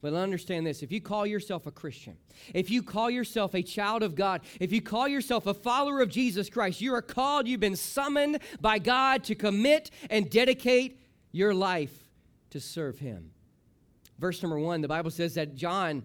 But 0.03 0.15
understand 0.15 0.67
this 0.67 0.83
if 0.83 0.93
you 0.93 1.01
call 1.01 1.27
yourself 1.27 1.67
a 1.67 1.71
Christian, 1.71 2.17
if 2.55 2.71
you 2.71 2.83
call 2.83 3.11
yourself 3.11 3.55
a 3.55 3.63
child 3.63 4.03
of 4.03 4.15
God, 4.15 4.43
if 4.61 4.71
you 4.71 4.81
call 4.81 5.09
yourself 5.09 5.47
a 5.47 5.55
follower 5.55 6.01
of 6.01 6.11
Jesus 6.11 6.51
Christ, 6.51 6.81
you 6.81 6.95
are 6.95 7.03
called, 7.03 7.49
you've 7.49 7.61
been 7.61 7.77
summoned 7.77 8.39
by 8.61 8.79
God 8.79 9.25
to 9.25 9.35
commit 9.35 9.91
and 10.11 10.31
dedicate 10.31 11.01
your 11.33 11.55
life 11.55 12.09
to 12.51 12.61
serve 12.61 12.99
Him. 12.99 13.31
Verse 14.19 14.43
number 14.43 14.59
one, 14.59 14.81
the 14.81 14.89
Bible 14.89 15.11
says 15.11 15.35
that 15.35 15.55
John, 15.55 16.03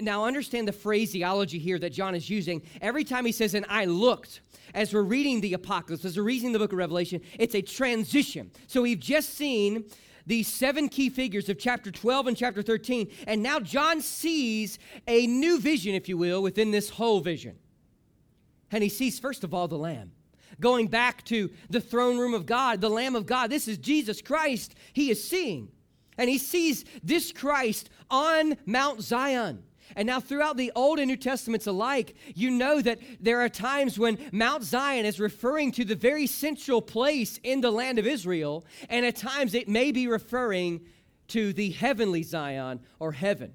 now 0.00 0.24
understand 0.24 0.68
the 0.68 0.72
phraseology 0.72 1.58
here 1.58 1.78
that 1.78 1.90
John 1.90 2.14
is 2.14 2.28
using. 2.28 2.62
Every 2.80 3.04
time 3.04 3.24
he 3.24 3.32
says, 3.32 3.54
and 3.54 3.66
I 3.68 3.84
looked, 3.86 4.40
as 4.74 4.92
we're 4.92 5.02
reading 5.02 5.40
the 5.40 5.54
apocalypse, 5.54 6.04
as 6.04 6.16
we're 6.16 6.24
reading 6.24 6.52
the 6.52 6.58
book 6.58 6.72
of 6.72 6.78
Revelation, 6.78 7.20
it's 7.38 7.54
a 7.54 7.62
transition. 7.62 8.50
So 8.66 8.82
we've 8.82 9.00
just 9.00 9.34
seen 9.34 9.84
these 10.26 10.46
seven 10.46 10.88
key 10.88 11.08
figures 11.08 11.48
of 11.48 11.58
chapter 11.58 11.90
12 11.90 12.26
and 12.26 12.36
chapter 12.36 12.62
13. 12.62 13.10
And 13.26 13.42
now 13.42 13.60
John 13.60 14.00
sees 14.02 14.78
a 15.06 15.26
new 15.26 15.58
vision, 15.58 15.94
if 15.94 16.08
you 16.08 16.18
will, 16.18 16.42
within 16.42 16.70
this 16.70 16.90
whole 16.90 17.20
vision. 17.20 17.56
And 18.70 18.82
he 18.82 18.90
sees, 18.90 19.18
first 19.18 19.42
of 19.42 19.54
all, 19.54 19.68
the 19.68 19.78
Lamb. 19.78 20.12
going 20.60 20.88
back 20.88 21.24
to 21.24 21.50
the 21.70 21.80
throne 21.80 22.18
room 22.18 22.34
of 22.34 22.46
God, 22.46 22.80
the 22.80 22.90
Lamb 22.90 23.16
of 23.16 23.26
God. 23.26 23.50
This 23.50 23.68
is 23.68 23.78
Jesus 23.78 24.20
Christ 24.20 24.74
he 24.92 25.10
is 25.10 25.22
seeing. 25.22 25.68
And 26.18 26.28
he 26.28 26.38
sees 26.38 26.84
this 27.02 27.32
Christ 27.32 27.90
on 28.10 28.56
Mount 28.66 29.02
Zion. 29.02 29.62
And 29.96 30.06
now, 30.06 30.20
throughout 30.20 30.56
the 30.56 30.72
Old 30.74 30.98
and 30.98 31.08
New 31.08 31.16
Testaments 31.16 31.66
alike, 31.66 32.14
you 32.34 32.50
know 32.50 32.80
that 32.82 32.98
there 33.20 33.40
are 33.40 33.48
times 33.48 33.98
when 33.98 34.18
Mount 34.32 34.64
Zion 34.64 35.06
is 35.06 35.20
referring 35.20 35.72
to 35.72 35.84
the 35.84 35.96
very 35.96 36.26
central 36.26 36.82
place 36.82 37.38
in 37.42 37.60
the 37.60 37.70
land 37.70 37.98
of 37.98 38.06
Israel, 38.06 38.64
and 38.88 39.04
at 39.04 39.16
times 39.16 39.54
it 39.54 39.68
may 39.68 39.92
be 39.92 40.06
referring 40.06 40.80
to 41.28 41.52
the 41.52 41.70
heavenly 41.70 42.22
Zion 42.22 42.80
or 42.98 43.12
heaven. 43.12 43.52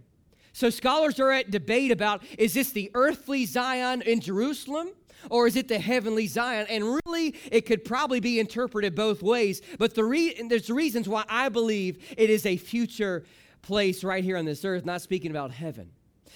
So, 0.53 0.69
scholars 0.69 1.19
are 1.19 1.31
at 1.31 1.51
debate 1.51 1.91
about 1.91 2.23
is 2.37 2.53
this 2.53 2.71
the 2.71 2.91
earthly 2.93 3.45
Zion 3.45 4.01
in 4.01 4.21
Jerusalem? 4.21 4.89
Or 5.29 5.47
is 5.47 5.55
it 5.55 5.69
the 5.69 5.79
heavenly 5.79 6.27
Zion? 6.27 6.67
And 6.69 6.99
really, 7.05 7.35
it 7.49 7.61
could 7.65 7.85
probably 7.85 8.19
be 8.19 8.41
interpreted 8.41 8.93
both 8.93 9.23
ways. 9.23 9.61
But 9.79 9.95
the 9.95 10.03
re- 10.03 10.35
there's 10.49 10.69
reasons 10.69 11.07
why 11.07 11.23
I 11.29 11.47
believe 11.47 11.97
it 12.17 12.29
is 12.29 12.45
a 12.45 12.57
future 12.57 13.23
place 13.61 14.03
right 14.03 14.23
here 14.23 14.37
on 14.37 14.45
this 14.45 14.63
earth, 14.65 14.85
not 14.85 15.01
speaking 15.01 15.31
about 15.31 15.51
heaven. 15.51 15.91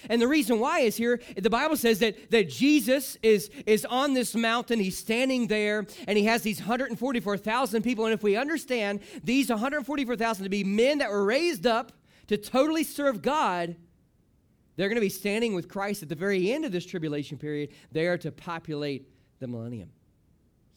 And 0.08 0.20
the 0.20 0.28
reason 0.28 0.60
why 0.60 0.80
is 0.80 0.96
here, 0.96 1.20
the 1.36 1.50
Bible 1.50 1.76
says 1.76 1.98
that, 1.98 2.30
that 2.30 2.48
Jesus 2.48 3.16
is, 3.22 3.50
is 3.66 3.84
on 3.84 4.14
this 4.14 4.34
mountain, 4.34 4.78
he's 4.78 4.98
standing 4.98 5.46
there, 5.46 5.86
and 6.06 6.16
he 6.18 6.24
has 6.24 6.42
these 6.42 6.60
144,000 6.60 7.82
people. 7.82 8.04
And 8.04 8.14
if 8.14 8.22
we 8.22 8.36
understand 8.36 9.00
these 9.24 9.50
144,000 9.50 10.44
to 10.44 10.50
be 10.50 10.64
men 10.64 10.98
that 10.98 11.10
were 11.10 11.24
raised 11.24 11.66
up 11.66 11.92
to 12.28 12.36
totally 12.36 12.84
serve 12.84 13.22
God, 13.22 13.76
they're 14.76 14.88
going 14.88 14.96
to 14.96 15.00
be 15.00 15.08
standing 15.08 15.54
with 15.54 15.68
Christ 15.68 16.02
at 16.02 16.08
the 16.08 16.14
very 16.14 16.52
end 16.52 16.64
of 16.64 16.72
this 16.72 16.86
tribulation 16.86 17.36
period, 17.36 17.70
there 17.90 18.16
to 18.18 18.30
populate 18.30 19.08
the 19.40 19.48
millennium. 19.48 19.90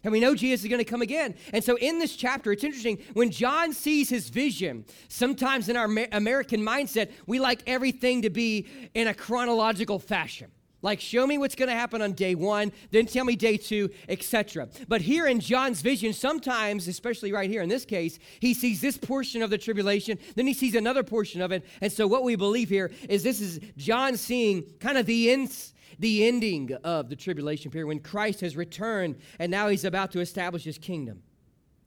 And 0.04 0.12
we 0.12 0.20
know 0.20 0.34
Jesus 0.34 0.64
is 0.64 0.70
going 0.70 0.84
to 0.84 0.90
come 0.90 1.02
again. 1.02 1.36
And 1.54 1.64
so 1.64 1.78
in 1.78 2.00
this 2.00 2.16
chapter, 2.16 2.52
it's 2.52 2.64
interesting. 2.64 3.00
When 3.14 3.30
John 3.30 3.74
sees 3.74 4.10
his 4.10 4.30
vision, 4.30 4.86
sometimes 5.10 5.70
in 5.70 5.78
our 5.78 5.90
American 6.12 6.62
mindset, 6.62 7.12
we 7.28 7.40
like 7.40 7.62
everything 7.68 8.24
to 8.24 8.30
be 8.30 8.68
in 8.94 9.08
a 9.08 9.14
chronological 9.14 10.00
fashion. 10.00 10.52
Like, 10.84 11.00
show 11.00 11.28
me 11.28 11.38
what's 11.38 11.56
going 11.56 11.70
to 11.70 11.76
happen 11.76 12.02
on 12.02 12.14
day 12.14 12.34
one, 12.34 12.72
then 12.90 13.06
tell 13.06 13.24
me 13.24 13.36
day 13.36 13.58
two, 13.58 13.92
etc. 14.10 14.68
But 14.88 15.02
here 15.02 15.28
in 15.28 15.40
John's 15.40 15.82
vision, 15.82 16.12
sometimes, 16.14 16.88
especially 16.88 17.32
right 17.32 17.50
here 17.50 17.62
in 17.62 17.70
this 17.70 17.86
case, 17.86 18.18
he 18.40 18.54
sees 18.54 18.82
this 18.82 18.98
portion 18.98 19.44
of 19.44 19.52
the 19.52 19.60
tribulation, 19.60 20.18
then 20.36 20.48
he 20.48 20.54
sees 20.54 20.74
another 20.74 21.04
portion 21.04 21.42
of 21.42 21.52
it. 21.52 21.64
And 21.82 21.92
so, 21.92 22.08
what 22.08 22.24
we 22.24 22.36
believe 22.36 22.70
here 22.70 22.90
is 23.10 23.22
this 23.22 23.42
is 23.42 23.60
John 23.78 24.18
seeing 24.18 24.64
kind 24.80 24.98
of 24.98 25.06
the 25.06 25.32
ins 25.32 25.74
the 26.00 26.28
ending 26.28 26.74
of 26.84 27.10
the 27.10 27.16
tribulation 27.16 27.72
period 27.72 27.88
when 27.88 28.00
Christ 28.00 28.42
has 28.42 28.56
returned 28.56 29.18
and 29.40 29.52
now 29.52 29.68
he's 29.68 29.86
about 29.86 30.12
to 30.12 30.20
establish 30.20 30.64
his 30.64 30.78
kingdom. 30.78 31.24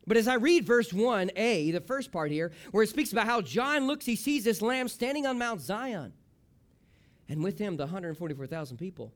But 0.07 0.17
as 0.17 0.29
I 0.29 0.35
read 0.35 0.67
verse 0.67 0.91
1a, 0.91 1.73
the 1.73 1.81
first 1.81 2.13
part 2.13 2.31
here, 2.31 2.53
where 2.73 2.83
it 2.83 2.89
speaks 2.89 3.13
about 3.13 3.27
how 3.27 3.41
John 3.41 3.87
looks, 3.87 4.05
he 4.05 4.17
sees 4.17 4.45
this 4.45 4.61
lamb 4.61 4.89
standing 4.89 5.27
on 5.27 5.39
Mount 5.39 5.61
Zion, 5.61 6.13
and 7.29 7.43
with 7.43 7.59
him 7.59 7.77
the 7.77 7.85
144,000 7.85 8.77
people. 8.77 9.13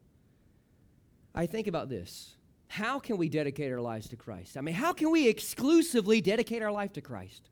I 1.35 1.47
think 1.47 1.67
about 1.67 1.89
this. 1.89 2.37
How 2.69 2.99
can 2.99 3.17
we 3.17 3.29
dedicate 3.29 3.71
our 3.73 3.81
lives 3.81 4.09
to 4.09 4.17
Christ? 4.17 4.57
I 4.57 4.61
mean, 4.61 4.75
how 4.75 4.93
can 4.93 5.11
we 5.11 5.29
exclusively 5.29 6.21
dedicate 6.21 6.63
our 6.63 6.73
life 6.73 6.93
to 6.95 7.01
Christ? 7.01 7.51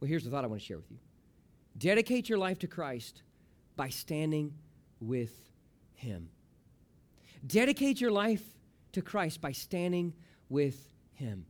Well, 0.00 0.08
here's 0.08 0.24
the 0.24 0.30
thought 0.30 0.44
I 0.44 0.48
want 0.48 0.60
to 0.60 0.66
share 0.66 0.78
with 0.78 0.90
you 0.90 0.98
dedicate 1.78 2.28
your 2.28 2.38
life 2.38 2.58
to 2.58 2.66
Christ 2.66 3.22
by 3.76 3.88
standing 3.88 4.52
with 5.02 5.32
Him. 5.94 6.28
Dedicate 7.46 8.00
your 8.00 8.10
life 8.10 8.42
to 8.92 9.02
Christ 9.02 9.40
by 9.40 9.52
standing 9.52 10.12
with 10.48 10.92
Him. 11.14 11.46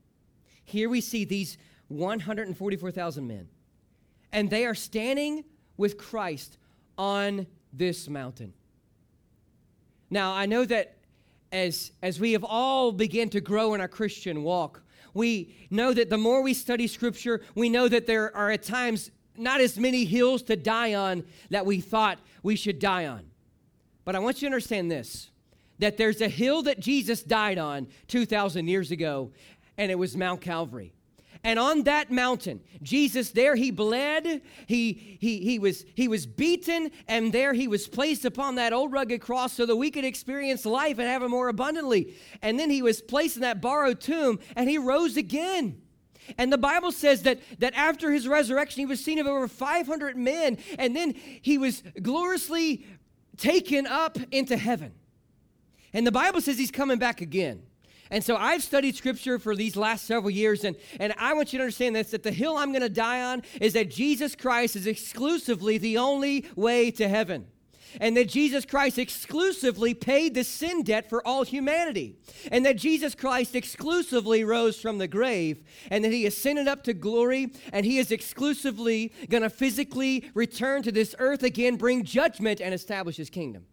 Here 0.64 0.88
we 0.88 1.00
see 1.00 1.24
these 1.24 1.58
144,000 1.88 3.26
men, 3.26 3.48
and 4.32 4.48
they 4.48 4.64
are 4.64 4.74
standing 4.74 5.44
with 5.76 5.98
Christ 5.98 6.56
on 6.96 7.46
this 7.72 8.08
mountain. 8.08 8.52
Now, 10.10 10.32
I 10.32 10.46
know 10.46 10.64
that 10.64 10.96
as, 11.50 11.92
as 12.02 12.20
we 12.20 12.32
have 12.32 12.44
all 12.44 12.92
begun 12.92 13.28
to 13.30 13.40
grow 13.40 13.74
in 13.74 13.80
our 13.80 13.88
Christian 13.88 14.42
walk, 14.42 14.82
we 15.14 15.54
know 15.70 15.92
that 15.92 16.10
the 16.10 16.18
more 16.18 16.42
we 16.42 16.54
study 16.54 16.86
Scripture, 16.86 17.42
we 17.54 17.68
know 17.68 17.88
that 17.88 18.06
there 18.06 18.34
are 18.34 18.50
at 18.50 18.62
times 18.62 19.10
not 19.36 19.60
as 19.60 19.78
many 19.78 20.04
hills 20.04 20.42
to 20.42 20.56
die 20.56 20.94
on 20.94 21.24
that 21.50 21.66
we 21.66 21.80
thought 21.80 22.18
we 22.42 22.56
should 22.56 22.78
die 22.78 23.06
on. 23.06 23.24
But 24.04 24.16
I 24.16 24.18
want 24.18 24.36
you 24.36 24.48
to 24.48 24.54
understand 24.54 24.90
this 24.90 25.30
that 25.78 25.96
there's 25.96 26.20
a 26.20 26.28
hill 26.28 26.62
that 26.62 26.78
Jesus 26.78 27.22
died 27.22 27.58
on 27.58 27.88
2,000 28.06 28.68
years 28.68 28.92
ago, 28.92 29.32
and 29.76 29.90
it 29.90 29.96
was 29.96 30.16
Mount 30.16 30.40
Calvary. 30.40 30.92
And 31.44 31.58
on 31.58 31.82
that 31.84 32.12
mountain, 32.12 32.60
Jesus 32.82 33.30
there 33.30 33.56
he 33.56 33.72
bled, 33.72 34.42
he 34.66 35.18
he 35.20 35.40
he 35.40 35.58
was 35.58 35.84
he 35.96 36.06
was 36.06 36.24
beaten, 36.24 36.92
and 37.08 37.32
there 37.32 37.52
he 37.52 37.66
was 37.66 37.88
placed 37.88 38.24
upon 38.24 38.54
that 38.56 38.72
old 38.72 38.92
rugged 38.92 39.20
cross 39.20 39.52
so 39.52 39.66
that 39.66 39.74
we 39.74 39.90
could 39.90 40.04
experience 40.04 40.64
life 40.64 41.00
and 41.00 41.08
have 41.08 41.24
it 41.24 41.28
more 41.28 41.48
abundantly. 41.48 42.14
And 42.42 42.60
then 42.60 42.70
he 42.70 42.80
was 42.80 43.00
placed 43.00 43.36
in 43.36 43.42
that 43.42 43.60
borrowed 43.60 44.00
tomb, 44.00 44.38
and 44.54 44.70
he 44.70 44.78
rose 44.78 45.16
again. 45.16 45.82
And 46.38 46.52
the 46.52 46.58
Bible 46.58 46.92
says 46.92 47.22
that, 47.24 47.40
that 47.58 47.74
after 47.74 48.12
his 48.12 48.28
resurrection, 48.28 48.78
he 48.78 48.86
was 48.86 49.04
seen 49.04 49.18
of 49.18 49.26
over 49.26 49.48
500 49.48 50.16
men, 50.16 50.58
and 50.78 50.94
then 50.94 51.14
he 51.14 51.58
was 51.58 51.82
gloriously 52.00 52.86
taken 53.42 53.88
up 53.88 54.16
into 54.30 54.56
heaven. 54.56 54.92
And 55.92 56.06
the 56.06 56.12
Bible 56.12 56.40
says 56.40 56.56
he's 56.56 56.70
coming 56.70 56.98
back 56.98 57.20
again. 57.20 57.62
And 58.08 58.22
so 58.22 58.36
I've 58.36 58.62
studied 58.62 58.94
scripture 58.94 59.38
for 59.38 59.56
these 59.56 59.74
last 59.74 60.04
several 60.06 60.30
years, 60.30 60.64
and, 60.64 60.76
and 61.00 61.14
I 61.18 61.32
want 61.32 61.52
you 61.52 61.58
to 61.58 61.64
understand 61.64 61.96
this 61.96 62.10
that 62.10 62.22
the 62.22 62.30
hill 62.30 62.56
I'm 62.56 62.70
going 62.70 62.82
to 62.82 62.88
die 62.88 63.22
on 63.22 63.42
is 63.60 63.72
that 63.72 63.90
Jesus 63.90 64.36
Christ 64.36 64.76
is 64.76 64.86
exclusively 64.86 65.78
the 65.78 65.98
only 65.98 66.46
way 66.54 66.90
to 66.92 67.08
heaven 67.08 67.46
and 68.00 68.16
that 68.16 68.28
Jesus 68.28 68.64
Christ 68.64 68.98
exclusively 68.98 69.94
paid 69.94 70.34
the 70.34 70.44
sin 70.44 70.82
debt 70.82 71.08
for 71.08 71.26
all 71.26 71.44
humanity, 71.44 72.16
and 72.50 72.64
that 72.66 72.76
Jesus 72.76 73.14
Christ 73.14 73.54
exclusively 73.54 74.44
rose 74.44 74.80
from 74.80 74.98
the 74.98 75.08
grave, 75.08 75.62
and 75.90 76.04
that 76.04 76.12
he 76.12 76.26
ascended 76.26 76.68
up 76.68 76.84
to 76.84 76.94
glory, 76.94 77.52
and 77.72 77.86
he 77.86 77.98
is 77.98 78.10
exclusively 78.10 79.12
going 79.28 79.42
to 79.42 79.50
physically 79.50 80.30
return 80.34 80.82
to 80.82 80.92
this 80.92 81.14
earth 81.18 81.42
again, 81.42 81.76
bring 81.76 82.04
judgment, 82.04 82.60
and 82.60 82.74
establish 82.74 83.16
his 83.16 83.30
kingdom. 83.30 83.66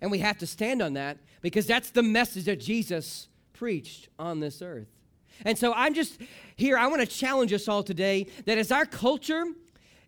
And 0.00 0.10
we 0.10 0.18
have 0.18 0.38
to 0.38 0.46
stand 0.46 0.80
on 0.80 0.94
that 0.94 1.18
because 1.40 1.66
that's 1.66 1.90
the 1.90 2.02
message 2.02 2.44
that 2.44 2.60
Jesus 2.60 3.28
preached 3.52 4.08
on 4.18 4.40
this 4.40 4.62
earth. 4.62 4.88
And 5.44 5.58
so 5.58 5.72
I'm 5.72 5.94
just 5.94 6.20
here, 6.56 6.76
I 6.76 6.86
want 6.86 7.00
to 7.00 7.06
challenge 7.06 7.52
us 7.52 7.68
all 7.68 7.82
today 7.82 8.26
that 8.46 8.58
as 8.58 8.72
our 8.72 8.86
culture 8.86 9.44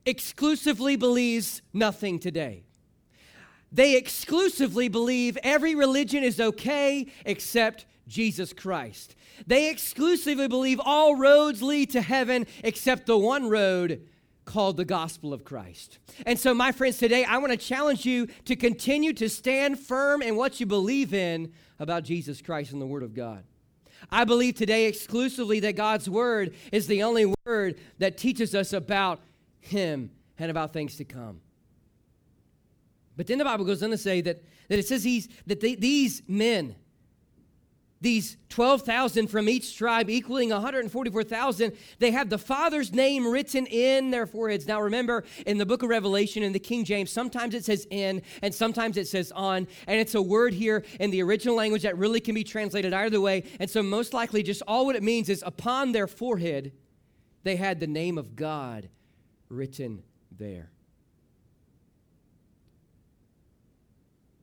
exclusively 0.06 0.96
believes 0.96 1.62
nothing 1.72 2.18
today, 2.18 2.64
they 3.72 3.96
exclusively 3.96 4.88
believe 4.88 5.38
every 5.42 5.74
religion 5.74 6.24
is 6.24 6.40
okay 6.40 7.06
except 7.24 7.86
Jesus 8.08 8.52
Christ. 8.52 9.14
They 9.46 9.70
exclusively 9.70 10.48
believe 10.48 10.80
all 10.84 11.16
roads 11.16 11.62
lead 11.62 11.90
to 11.90 12.02
heaven 12.02 12.46
except 12.64 13.06
the 13.06 13.16
one 13.16 13.48
road 13.48 14.06
called 14.44 14.76
the 14.76 14.84
gospel 14.84 15.32
of 15.32 15.44
Christ. 15.44 15.98
And 16.26 16.38
so, 16.38 16.52
my 16.52 16.72
friends, 16.72 16.98
today 16.98 17.24
I 17.24 17.38
want 17.38 17.52
to 17.52 17.56
challenge 17.56 18.04
you 18.04 18.26
to 18.46 18.56
continue 18.56 19.12
to 19.14 19.28
stand 19.28 19.78
firm 19.78 20.22
in 20.22 20.34
what 20.34 20.58
you 20.58 20.66
believe 20.66 21.14
in 21.14 21.52
about 21.78 22.02
Jesus 22.02 22.42
Christ 22.42 22.72
and 22.72 22.82
the 22.82 22.86
Word 22.86 23.04
of 23.04 23.14
God. 23.14 23.44
I 24.10 24.24
believe 24.24 24.56
today 24.56 24.86
exclusively 24.86 25.60
that 25.60 25.76
God's 25.76 26.10
Word 26.10 26.54
is 26.72 26.88
the 26.88 27.04
only 27.04 27.32
Word 27.46 27.78
that 27.98 28.16
teaches 28.16 28.54
us 28.54 28.72
about 28.72 29.20
Him 29.60 30.10
and 30.38 30.50
about 30.50 30.72
things 30.72 30.96
to 30.96 31.04
come. 31.04 31.42
But 33.20 33.26
then 33.26 33.36
the 33.36 33.44
Bible 33.44 33.66
goes 33.66 33.82
on 33.82 33.90
to 33.90 33.98
say 33.98 34.22
that, 34.22 34.42
that 34.68 34.78
it 34.78 34.88
says 34.88 35.02
these, 35.02 35.28
that 35.46 35.60
they, 35.60 35.74
these 35.74 36.22
men, 36.26 36.74
these 38.00 38.38
12,000 38.48 39.26
from 39.26 39.46
each 39.46 39.76
tribe, 39.76 40.08
equaling 40.08 40.48
144,000, 40.48 41.76
they 41.98 42.12
have 42.12 42.30
the 42.30 42.38
Father's 42.38 42.94
name 42.94 43.30
written 43.30 43.66
in 43.66 44.10
their 44.10 44.26
foreheads. 44.26 44.66
Now, 44.66 44.80
remember, 44.80 45.24
in 45.44 45.58
the 45.58 45.66
book 45.66 45.82
of 45.82 45.90
Revelation, 45.90 46.42
in 46.42 46.54
the 46.54 46.58
King 46.58 46.82
James, 46.82 47.12
sometimes 47.12 47.54
it 47.54 47.62
says 47.62 47.86
in 47.90 48.22
and 48.40 48.54
sometimes 48.54 48.96
it 48.96 49.06
says 49.06 49.30
on. 49.32 49.68
And 49.86 50.00
it's 50.00 50.14
a 50.14 50.22
word 50.22 50.54
here 50.54 50.82
in 50.98 51.10
the 51.10 51.22
original 51.22 51.54
language 51.54 51.82
that 51.82 51.98
really 51.98 52.20
can 52.20 52.34
be 52.34 52.42
translated 52.42 52.94
either 52.94 53.20
way. 53.20 53.44
And 53.58 53.68
so, 53.68 53.82
most 53.82 54.14
likely, 54.14 54.42
just 54.42 54.62
all 54.66 54.86
what 54.86 54.96
it 54.96 55.02
means 55.02 55.28
is 55.28 55.44
upon 55.46 55.92
their 55.92 56.06
forehead, 56.06 56.72
they 57.42 57.56
had 57.56 57.80
the 57.80 57.86
name 57.86 58.16
of 58.16 58.34
God 58.34 58.88
written 59.50 60.04
there. 60.32 60.70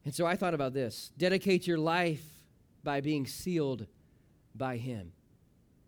And 0.08 0.16
so 0.16 0.26
I 0.26 0.38
thought 0.38 0.54
about 0.54 0.74
this 0.74 1.12
dedicate 1.18 1.68
your 1.68 1.78
life 1.78 2.24
by 2.82 3.02
being 3.02 3.28
sealed 3.28 3.88
by 4.56 4.78
Him. 4.78 5.12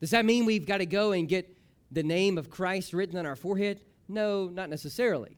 Does 0.01 0.09
that 0.09 0.25
mean 0.25 0.45
we've 0.45 0.65
got 0.65 0.79
to 0.79 0.85
go 0.85 1.13
and 1.13 1.25
get 1.25 1.57
the 1.89 2.03
name 2.03 2.37
of 2.37 2.49
Christ 2.49 2.91
written 2.91 3.17
on 3.17 3.25
our 3.25 3.37
forehead? 3.37 3.79
No, 4.09 4.49
not 4.49 4.69
necessarily. 4.69 5.37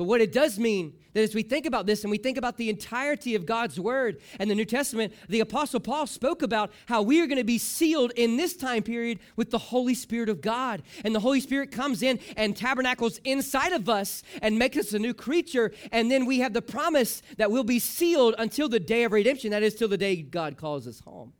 But 0.00 0.06
what 0.06 0.22
it 0.22 0.32
does 0.32 0.58
mean 0.58 0.94
that 1.12 1.20
as 1.20 1.34
we 1.34 1.42
think 1.42 1.66
about 1.66 1.84
this 1.84 2.04
and 2.04 2.10
we 2.10 2.16
think 2.16 2.38
about 2.38 2.56
the 2.56 2.70
entirety 2.70 3.34
of 3.34 3.44
God's 3.44 3.78
word 3.78 4.18
and 4.38 4.50
the 4.50 4.54
New 4.54 4.64
Testament, 4.64 5.12
the 5.28 5.40
Apostle 5.40 5.78
Paul 5.78 6.06
spoke 6.06 6.40
about 6.40 6.72
how 6.86 7.02
we 7.02 7.20
are 7.20 7.26
going 7.26 7.36
to 7.36 7.44
be 7.44 7.58
sealed 7.58 8.10
in 8.12 8.38
this 8.38 8.56
time 8.56 8.82
period 8.82 9.18
with 9.36 9.50
the 9.50 9.58
Holy 9.58 9.92
Spirit 9.92 10.30
of 10.30 10.40
God. 10.40 10.82
And 11.04 11.14
the 11.14 11.20
Holy 11.20 11.38
Spirit 11.38 11.70
comes 11.70 12.02
in 12.02 12.18
and 12.38 12.56
tabernacles 12.56 13.20
inside 13.24 13.74
of 13.74 13.90
us 13.90 14.22
and 14.40 14.58
makes 14.58 14.78
us 14.78 14.94
a 14.94 14.98
new 14.98 15.12
creature. 15.12 15.70
And 15.92 16.10
then 16.10 16.24
we 16.24 16.38
have 16.38 16.54
the 16.54 16.62
promise 16.62 17.20
that 17.36 17.50
we'll 17.50 17.62
be 17.62 17.78
sealed 17.78 18.34
until 18.38 18.70
the 18.70 18.80
day 18.80 19.04
of 19.04 19.12
redemption, 19.12 19.50
that 19.50 19.62
is, 19.62 19.74
till 19.74 19.88
the 19.88 19.98
day 19.98 20.22
God 20.22 20.56
calls 20.56 20.86
us 20.86 21.00
home. 21.00 21.34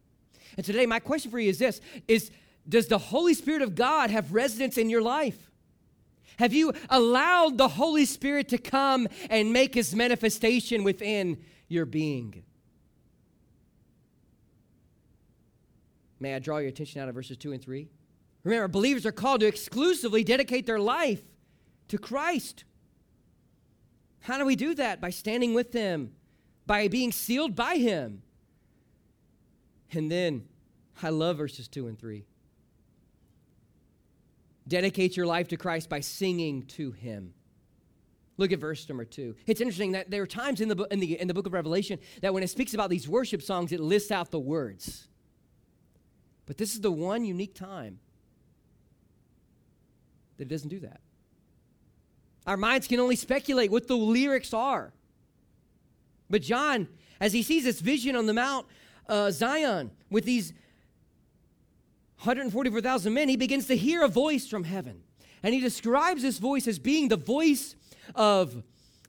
And 0.58 0.66
today, 0.66 0.84
my 0.84 0.98
question 0.98 1.30
for 1.30 1.40
you 1.40 1.48
is 1.48 1.58
this 1.58 1.80
is 2.06 2.30
does 2.68 2.88
the 2.88 2.98
Holy 2.98 3.32
Spirit 3.32 3.62
of 3.62 3.74
God 3.74 4.10
have 4.10 4.34
residence 4.34 4.76
in 4.76 4.90
your 4.90 5.00
life? 5.00 5.49
Have 6.38 6.54
you 6.54 6.72
allowed 6.88 7.58
the 7.58 7.68
Holy 7.68 8.04
Spirit 8.04 8.48
to 8.48 8.58
come 8.58 9.08
and 9.28 9.52
make 9.52 9.74
his 9.74 9.94
manifestation 9.94 10.84
within 10.84 11.38
your 11.68 11.84
being? 11.84 12.42
May 16.18 16.34
I 16.34 16.38
draw 16.38 16.58
your 16.58 16.68
attention 16.68 17.00
out 17.00 17.08
of 17.08 17.14
verses 17.14 17.36
2 17.38 17.52
and 17.52 17.62
3? 17.62 17.88
Remember, 18.44 18.68
believers 18.68 19.06
are 19.06 19.12
called 19.12 19.40
to 19.40 19.46
exclusively 19.46 20.24
dedicate 20.24 20.66
their 20.66 20.78
life 20.78 21.22
to 21.88 21.98
Christ. 21.98 22.64
How 24.20 24.38
do 24.38 24.44
we 24.44 24.56
do 24.56 24.74
that? 24.74 25.00
By 25.00 25.10
standing 25.10 25.54
with 25.54 25.72
Him, 25.72 26.12
by 26.66 26.88
being 26.88 27.10
sealed 27.12 27.56
by 27.56 27.76
Him. 27.76 28.22
And 29.92 30.10
then, 30.10 30.44
I 31.02 31.08
love 31.08 31.38
verses 31.38 31.68
2 31.68 31.88
and 31.88 31.98
3. 31.98 32.24
Dedicate 34.70 35.16
your 35.16 35.26
life 35.26 35.48
to 35.48 35.56
Christ 35.56 35.88
by 35.88 35.98
singing 35.98 36.62
to 36.62 36.92
Him. 36.92 37.34
Look 38.36 38.52
at 38.52 38.60
verse 38.60 38.88
number 38.88 39.04
two. 39.04 39.34
It's 39.48 39.60
interesting 39.60 39.92
that 39.92 40.12
there 40.12 40.22
are 40.22 40.28
times 40.28 40.60
in 40.60 40.68
the, 40.68 40.86
in, 40.92 41.00
the, 41.00 41.20
in 41.20 41.26
the 41.26 41.34
book 41.34 41.46
of 41.46 41.52
Revelation 41.52 41.98
that 42.22 42.32
when 42.32 42.44
it 42.44 42.50
speaks 42.50 42.72
about 42.72 42.88
these 42.88 43.08
worship 43.08 43.42
songs, 43.42 43.72
it 43.72 43.80
lists 43.80 44.12
out 44.12 44.30
the 44.30 44.38
words. 44.38 45.08
But 46.46 46.56
this 46.56 46.72
is 46.72 46.80
the 46.80 46.92
one 46.92 47.24
unique 47.24 47.54
time 47.54 47.98
that 50.36 50.44
it 50.44 50.48
doesn't 50.48 50.68
do 50.68 50.78
that. 50.78 51.00
Our 52.46 52.56
minds 52.56 52.86
can 52.86 53.00
only 53.00 53.16
speculate 53.16 53.72
what 53.72 53.88
the 53.88 53.96
lyrics 53.96 54.54
are. 54.54 54.92
But 56.30 56.42
John, 56.42 56.86
as 57.20 57.32
he 57.32 57.42
sees 57.42 57.64
this 57.64 57.80
vision 57.80 58.14
on 58.14 58.26
the 58.26 58.34
Mount 58.34 58.66
uh, 59.08 59.32
Zion 59.32 59.90
with 60.10 60.24
these 60.24 60.52
144,000 62.20 63.12
men, 63.12 63.28
he 63.28 63.36
begins 63.36 63.66
to 63.66 63.76
hear 63.76 64.02
a 64.02 64.08
voice 64.08 64.46
from 64.46 64.64
heaven. 64.64 65.02
And 65.42 65.54
he 65.54 65.60
describes 65.60 66.22
this 66.22 66.38
voice 66.38 66.66
as 66.66 66.78
being 66.78 67.08
the 67.08 67.16
voice 67.16 67.74
of, 68.14 68.62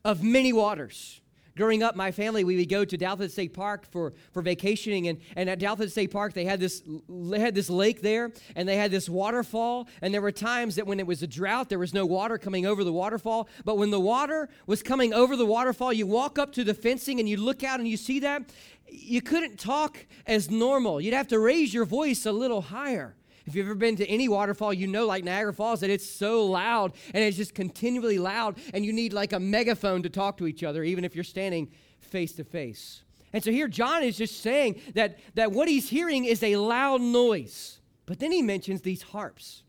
of 0.04 0.24
many 0.24 0.52
waters. 0.52 1.21
Growing 1.58 1.84
up, 1.84 1.96
my 1.96 2.12
family, 2.12 2.44
we 2.44 2.56
would 2.56 2.70
go 2.70 2.86
to 2.86 2.98
Dalton 2.98 3.30
State 3.30 3.54
Park 3.54 3.86
for, 3.92 4.14
for 4.32 4.42
vacationing. 4.42 5.08
And, 5.10 5.20
and 5.36 5.50
at 5.50 5.60
Dalton 5.60 5.90
State 5.90 6.12
Park, 6.12 6.34
they 6.34 6.46
had, 6.46 6.60
this, 6.60 6.82
they 7.10 7.40
had 7.40 7.56
this 7.56 7.70
lake 7.70 8.02
there, 8.02 8.32
and 8.56 8.68
they 8.68 8.78
had 8.78 8.92
this 8.92 9.10
waterfall. 9.10 9.88
And 10.02 10.14
there 10.14 10.22
were 10.22 10.32
times 10.32 10.76
that 10.76 10.88
when 10.88 11.00
it 11.00 11.08
was 11.08 11.24
a 11.24 11.28
drought, 11.28 11.70
there 11.70 11.80
was 11.80 11.94
no 11.94 12.06
water 12.06 12.38
coming 12.38 12.66
over 12.66 12.84
the 12.84 12.94
waterfall. 12.94 13.50
But 13.66 13.78
when 13.78 13.92
the 13.92 14.00
water 14.00 14.50
was 14.66 14.82
coming 14.82 15.14
over 15.14 15.36
the 15.36 15.46
waterfall, 15.46 15.92
you 15.92 16.08
walk 16.08 16.40
up 16.40 16.54
to 16.54 16.64
the 16.64 16.74
fencing 16.74 17.20
and 17.20 17.28
you 17.28 17.38
look 17.38 17.64
out 17.64 17.80
and 17.80 17.88
you 17.88 17.98
see 17.98 18.20
that, 18.20 18.44
you 18.88 19.22
couldn't 19.22 19.60
talk 19.60 20.06
as 20.28 20.50
normal. 20.50 21.02
You'd 21.02 21.14
have 21.14 21.30
to 21.30 21.40
raise 21.40 21.74
your 21.74 21.86
voice 21.86 22.26
a 22.26 22.32
little 22.32 22.62
higher. 22.62 23.16
If 23.46 23.56
you've 23.56 23.66
ever 23.66 23.76
been 23.76 23.96
to 23.98 24.08
any 24.08 24.30
waterfall, 24.30 24.74
you 24.74 24.88
know, 24.88 25.08
like 25.08 25.24
Niagara 25.24 25.54
Falls, 25.54 25.80
that 25.80 25.90
it's 25.90 26.10
so 26.10 26.46
loud 26.46 26.94
and 27.14 27.24
it's 27.24 27.38
just 27.38 27.56
continually 27.56 28.20
loud, 28.20 28.58
and 28.74 28.86
you 28.86 28.94
need 28.94 29.14
like 29.14 29.34
a 29.34 29.40
megaphone 29.40 30.04
to 30.04 30.10
talk 30.10 30.38
to 30.38 30.48
each 30.48 30.64
other, 30.64 30.84
even 30.84 31.04
if 31.04 31.16
you're 31.16 31.24
standing 31.24 31.72
face 32.00 32.34
to 32.34 32.44
face. 32.44 33.04
And 33.34 33.44
so 33.44 33.52
here, 33.52 33.68
John 33.68 34.04
is 34.04 34.18
just 34.18 34.42
saying 34.42 34.82
that, 34.94 35.20
that 35.36 35.52
what 35.52 35.68
he's 35.68 35.90
hearing 35.90 36.26
is 36.26 36.44
a 36.44 36.58
loud 36.58 37.02
noise. 37.02 37.80
But 38.06 38.20
then 38.20 38.32
he 38.32 38.42
mentions 38.42 38.82
these 38.82 39.02
harps, 39.02 39.64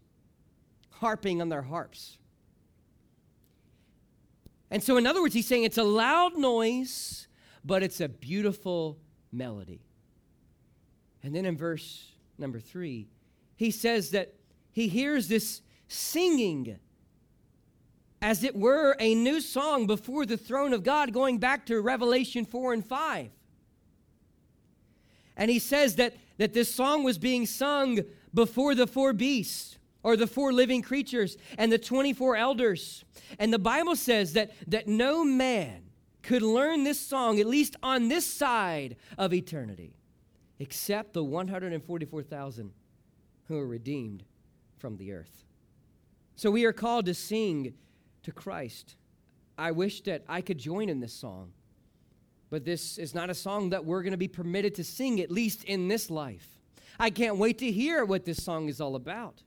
harping 0.90 1.40
on 1.40 1.48
their 1.48 1.62
harps. 1.62 2.18
And 4.70 4.82
so, 4.82 4.96
in 4.96 5.06
other 5.06 5.22
words, 5.22 5.34
he's 5.34 5.46
saying 5.46 5.64
it's 5.64 5.78
a 5.78 5.84
loud 5.84 6.36
noise, 6.36 7.28
but 7.64 7.82
it's 7.82 8.00
a 8.00 8.08
beautiful 8.08 8.98
melody. 9.30 9.82
And 11.22 11.34
then 11.34 11.44
in 11.44 11.56
verse 11.56 12.10
number 12.38 12.58
three, 12.58 13.06
he 13.62 13.70
says 13.70 14.10
that 14.10 14.34
he 14.72 14.88
hears 14.88 15.28
this 15.28 15.62
singing 15.86 16.80
as 18.20 18.42
it 18.42 18.56
were 18.56 18.96
a 18.98 19.14
new 19.14 19.40
song 19.40 19.86
before 19.86 20.26
the 20.26 20.36
throne 20.36 20.72
of 20.72 20.82
God, 20.82 21.12
going 21.12 21.38
back 21.38 21.66
to 21.66 21.80
Revelation 21.80 22.44
4 22.44 22.72
and 22.72 22.84
5. 22.84 23.30
And 25.36 25.48
he 25.48 25.60
says 25.60 25.94
that, 25.94 26.16
that 26.38 26.54
this 26.54 26.74
song 26.74 27.04
was 27.04 27.18
being 27.18 27.46
sung 27.46 28.00
before 28.34 28.74
the 28.74 28.88
four 28.88 29.12
beasts 29.12 29.78
or 30.02 30.16
the 30.16 30.26
four 30.26 30.52
living 30.52 30.82
creatures 30.82 31.36
and 31.56 31.70
the 31.70 31.78
24 31.78 32.34
elders. 32.34 33.04
And 33.38 33.52
the 33.52 33.60
Bible 33.60 33.94
says 33.94 34.32
that, 34.32 34.50
that 34.66 34.88
no 34.88 35.24
man 35.24 35.82
could 36.22 36.42
learn 36.42 36.82
this 36.82 36.98
song, 36.98 37.38
at 37.38 37.46
least 37.46 37.76
on 37.80 38.08
this 38.08 38.26
side 38.26 38.96
of 39.16 39.32
eternity, 39.32 39.94
except 40.58 41.12
the 41.12 41.22
144,000 41.22 42.72
who 43.52 43.58
are 43.58 43.66
redeemed 43.66 44.24
from 44.78 44.96
the 44.96 45.12
earth. 45.12 45.44
So 46.36 46.50
we 46.50 46.64
are 46.64 46.72
called 46.72 47.04
to 47.04 47.12
sing 47.12 47.74
to 48.22 48.32
Christ. 48.32 48.96
I 49.58 49.72
wish 49.72 50.00
that 50.04 50.24
I 50.26 50.40
could 50.40 50.56
join 50.56 50.88
in 50.88 51.00
this 51.00 51.12
song, 51.12 51.52
but 52.48 52.64
this 52.64 52.96
is 52.96 53.14
not 53.14 53.28
a 53.28 53.34
song 53.34 53.68
that 53.70 53.84
we're 53.84 54.02
going 54.02 54.12
to 54.12 54.16
be 54.16 54.26
permitted 54.26 54.74
to 54.76 54.84
sing, 54.84 55.20
at 55.20 55.30
least 55.30 55.64
in 55.64 55.86
this 55.86 56.08
life. 56.08 56.48
I 56.98 57.10
can't 57.10 57.36
wait 57.36 57.58
to 57.58 57.70
hear 57.70 58.06
what 58.06 58.24
this 58.24 58.42
song 58.42 58.70
is 58.70 58.80
all 58.80 58.96
about. 58.96 59.42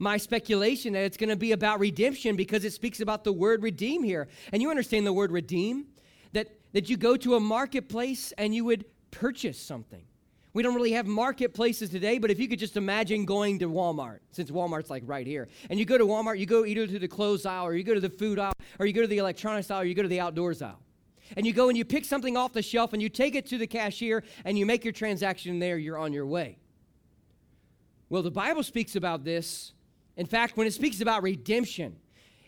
My 0.00 0.16
speculation 0.16 0.94
that 0.94 1.04
it's 1.04 1.16
going 1.16 1.30
to 1.30 1.36
be 1.36 1.52
about 1.52 1.78
redemption 1.78 2.34
because 2.34 2.64
it 2.64 2.72
speaks 2.72 2.98
about 2.98 3.22
the 3.22 3.32
word 3.32 3.62
redeem 3.62 4.02
here. 4.02 4.26
And 4.52 4.62
you 4.62 4.70
understand 4.70 5.06
the 5.06 5.12
word 5.12 5.30
redeem? 5.30 5.86
That, 6.32 6.48
that 6.72 6.90
you 6.90 6.96
go 6.96 7.16
to 7.18 7.36
a 7.36 7.40
marketplace 7.40 8.32
and 8.36 8.52
you 8.52 8.64
would 8.64 8.84
purchase 9.12 9.60
something. 9.60 10.06
We 10.54 10.62
don't 10.62 10.76
really 10.76 10.92
have 10.92 11.06
marketplaces 11.06 11.90
today, 11.90 12.18
but 12.18 12.30
if 12.30 12.38
you 12.38 12.46
could 12.46 12.60
just 12.60 12.76
imagine 12.76 13.24
going 13.24 13.58
to 13.58 13.68
Walmart, 13.68 14.20
since 14.30 14.52
Walmart's 14.52 14.88
like 14.88 15.02
right 15.04 15.26
here, 15.26 15.48
and 15.68 15.80
you 15.80 15.84
go 15.84 15.98
to 15.98 16.06
Walmart, 16.06 16.38
you 16.38 16.46
go 16.46 16.64
either 16.64 16.86
to 16.86 16.98
the 17.00 17.08
clothes 17.08 17.44
aisle, 17.44 17.66
or 17.66 17.74
you 17.74 17.82
go 17.82 17.92
to 17.92 18.00
the 18.00 18.08
food 18.08 18.38
aisle, 18.38 18.52
or 18.78 18.86
you 18.86 18.92
go 18.92 19.00
to 19.00 19.08
the 19.08 19.18
electronics 19.18 19.68
aisle, 19.68 19.80
or 19.80 19.84
you 19.84 19.94
go 19.94 20.02
to 20.02 20.08
the 20.08 20.20
outdoors 20.20 20.62
aisle. 20.62 20.78
And 21.36 21.44
you 21.44 21.52
go 21.52 21.68
and 21.68 21.76
you 21.76 21.84
pick 21.84 22.04
something 22.04 22.36
off 22.36 22.52
the 22.52 22.62
shelf 22.62 22.92
and 22.92 23.02
you 23.02 23.08
take 23.08 23.34
it 23.34 23.46
to 23.46 23.58
the 23.58 23.66
cashier 23.66 24.22
and 24.44 24.58
you 24.58 24.66
make 24.66 24.84
your 24.84 24.92
transaction 24.92 25.58
there, 25.58 25.78
you're 25.78 25.98
on 25.98 26.12
your 26.12 26.26
way. 26.26 26.58
Well, 28.08 28.22
the 28.22 28.30
Bible 28.30 28.62
speaks 28.62 28.94
about 28.94 29.24
this. 29.24 29.72
In 30.16 30.26
fact, 30.26 30.56
when 30.56 30.66
it 30.66 30.74
speaks 30.74 31.00
about 31.00 31.22
redemption, 31.22 31.96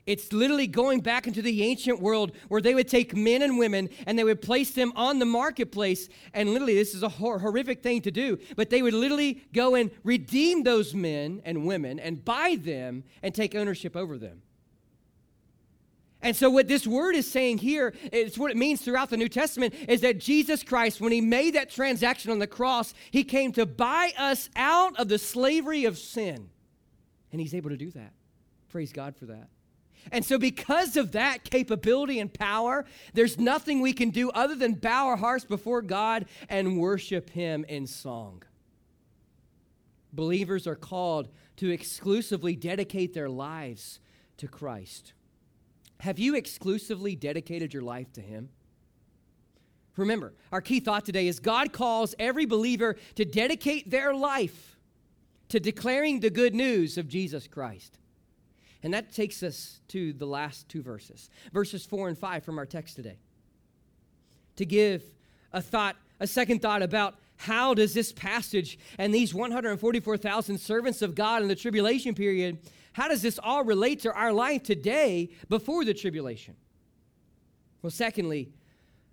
it's 0.06 0.32
literally 0.32 0.68
going 0.68 1.00
back 1.00 1.26
into 1.26 1.42
the 1.42 1.64
ancient 1.64 2.00
world 2.00 2.32
where 2.48 2.60
they 2.60 2.74
would 2.74 2.88
take 2.88 3.16
men 3.16 3.42
and 3.42 3.58
women 3.58 3.88
and 4.06 4.16
they 4.16 4.22
would 4.24 4.40
place 4.40 4.70
them 4.70 4.92
on 4.94 5.18
the 5.18 5.26
marketplace. 5.26 6.08
And 6.32 6.50
literally, 6.50 6.76
this 6.76 6.94
is 6.94 7.02
a 7.02 7.08
hor- 7.08 7.40
horrific 7.40 7.82
thing 7.82 8.02
to 8.02 8.12
do, 8.12 8.38
but 8.54 8.70
they 8.70 8.82
would 8.82 8.94
literally 8.94 9.42
go 9.52 9.74
and 9.74 9.90
redeem 10.04 10.62
those 10.62 10.94
men 10.94 11.42
and 11.44 11.66
women 11.66 11.98
and 11.98 12.24
buy 12.24 12.56
them 12.58 13.02
and 13.22 13.34
take 13.34 13.56
ownership 13.56 13.96
over 13.96 14.16
them. 14.16 14.42
And 16.22 16.34
so, 16.34 16.50
what 16.50 16.66
this 16.66 16.86
word 16.86 17.14
is 17.14 17.30
saying 17.30 17.58
here, 17.58 17.92
it's 18.10 18.38
what 18.38 18.50
it 18.50 18.56
means 18.56 18.80
throughout 18.80 19.10
the 19.10 19.16
New 19.16 19.28
Testament, 19.28 19.74
is 19.86 20.00
that 20.00 20.18
Jesus 20.18 20.62
Christ, 20.62 21.00
when 21.00 21.12
he 21.12 21.20
made 21.20 21.54
that 21.54 21.70
transaction 21.70 22.30
on 22.30 22.38
the 22.38 22.46
cross, 22.46 22.94
he 23.10 23.22
came 23.22 23.52
to 23.52 23.66
buy 23.66 24.12
us 24.16 24.50
out 24.56 24.98
of 24.98 25.08
the 25.08 25.18
slavery 25.18 25.84
of 25.84 25.98
sin. 25.98 26.48
And 27.32 27.40
he's 27.40 27.54
able 27.54 27.70
to 27.70 27.76
do 27.76 27.90
that. 27.90 28.12
Praise 28.70 28.92
God 28.92 29.14
for 29.16 29.26
that. 29.26 29.48
And 30.12 30.24
so, 30.24 30.38
because 30.38 30.96
of 30.96 31.12
that 31.12 31.44
capability 31.44 32.20
and 32.20 32.32
power, 32.32 32.84
there's 33.14 33.38
nothing 33.38 33.80
we 33.80 33.92
can 33.92 34.10
do 34.10 34.30
other 34.30 34.54
than 34.54 34.74
bow 34.74 35.08
our 35.08 35.16
hearts 35.16 35.44
before 35.44 35.82
God 35.82 36.26
and 36.48 36.78
worship 36.78 37.30
Him 37.30 37.64
in 37.68 37.86
song. 37.86 38.42
Believers 40.12 40.66
are 40.66 40.76
called 40.76 41.28
to 41.56 41.70
exclusively 41.70 42.56
dedicate 42.56 43.14
their 43.14 43.28
lives 43.28 44.00
to 44.38 44.48
Christ. 44.48 45.12
Have 46.00 46.18
you 46.18 46.34
exclusively 46.34 47.16
dedicated 47.16 47.72
your 47.72 47.82
life 47.82 48.12
to 48.14 48.20
Him? 48.20 48.50
Remember, 49.96 50.34
our 50.52 50.60
key 50.60 50.80
thought 50.80 51.06
today 51.06 51.26
is 51.26 51.40
God 51.40 51.72
calls 51.72 52.14
every 52.18 52.44
believer 52.44 52.96
to 53.14 53.24
dedicate 53.24 53.90
their 53.90 54.14
life 54.14 54.76
to 55.48 55.60
declaring 55.60 56.20
the 56.20 56.30
good 56.30 56.54
news 56.54 56.98
of 56.98 57.08
Jesus 57.08 57.46
Christ. 57.46 57.98
And 58.82 58.92
that 58.94 59.12
takes 59.12 59.42
us 59.42 59.80
to 59.88 60.12
the 60.12 60.26
last 60.26 60.68
two 60.68 60.82
verses, 60.82 61.30
verses 61.52 61.84
four 61.84 62.08
and 62.08 62.16
five 62.16 62.44
from 62.44 62.58
our 62.58 62.66
text 62.66 62.96
today. 62.96 63.18
To 64.56 64.64
give 64.64 65.02
a 65.52 65.60
thought, 65.60 65.96
a 66.20 66.26
second 66.26 66.62
thought 66.62 66.82
about 66.82 67.16
how 67.36 67.74
does 67.74 67.94
this 67.94 68.12
passage 68.12 68.78
and 68.98 69.14
these 69.14 69.34
144,000 69.34 70.58
servants 70.58 71.02
of 71.02 71.14
God 71.14 71.42
in 71.42 71.48
the 71.48 71.54
tribulation 71.54 72.14
period, 72.14 72.58
how 72.92 73.08
does 73.08 73.22
this 73.22 73.38
all 73.42 73.64
relate 73.64 74.00
to 74.00 74.12
our 74.12 74.32
life 74.32 74.62
today 74.62 75.30
before 75.48 75.84
the 75.84 75.92
tribulation? 75.92 76.56
Well, 77.82 77.90
secondly, 77.90 78.52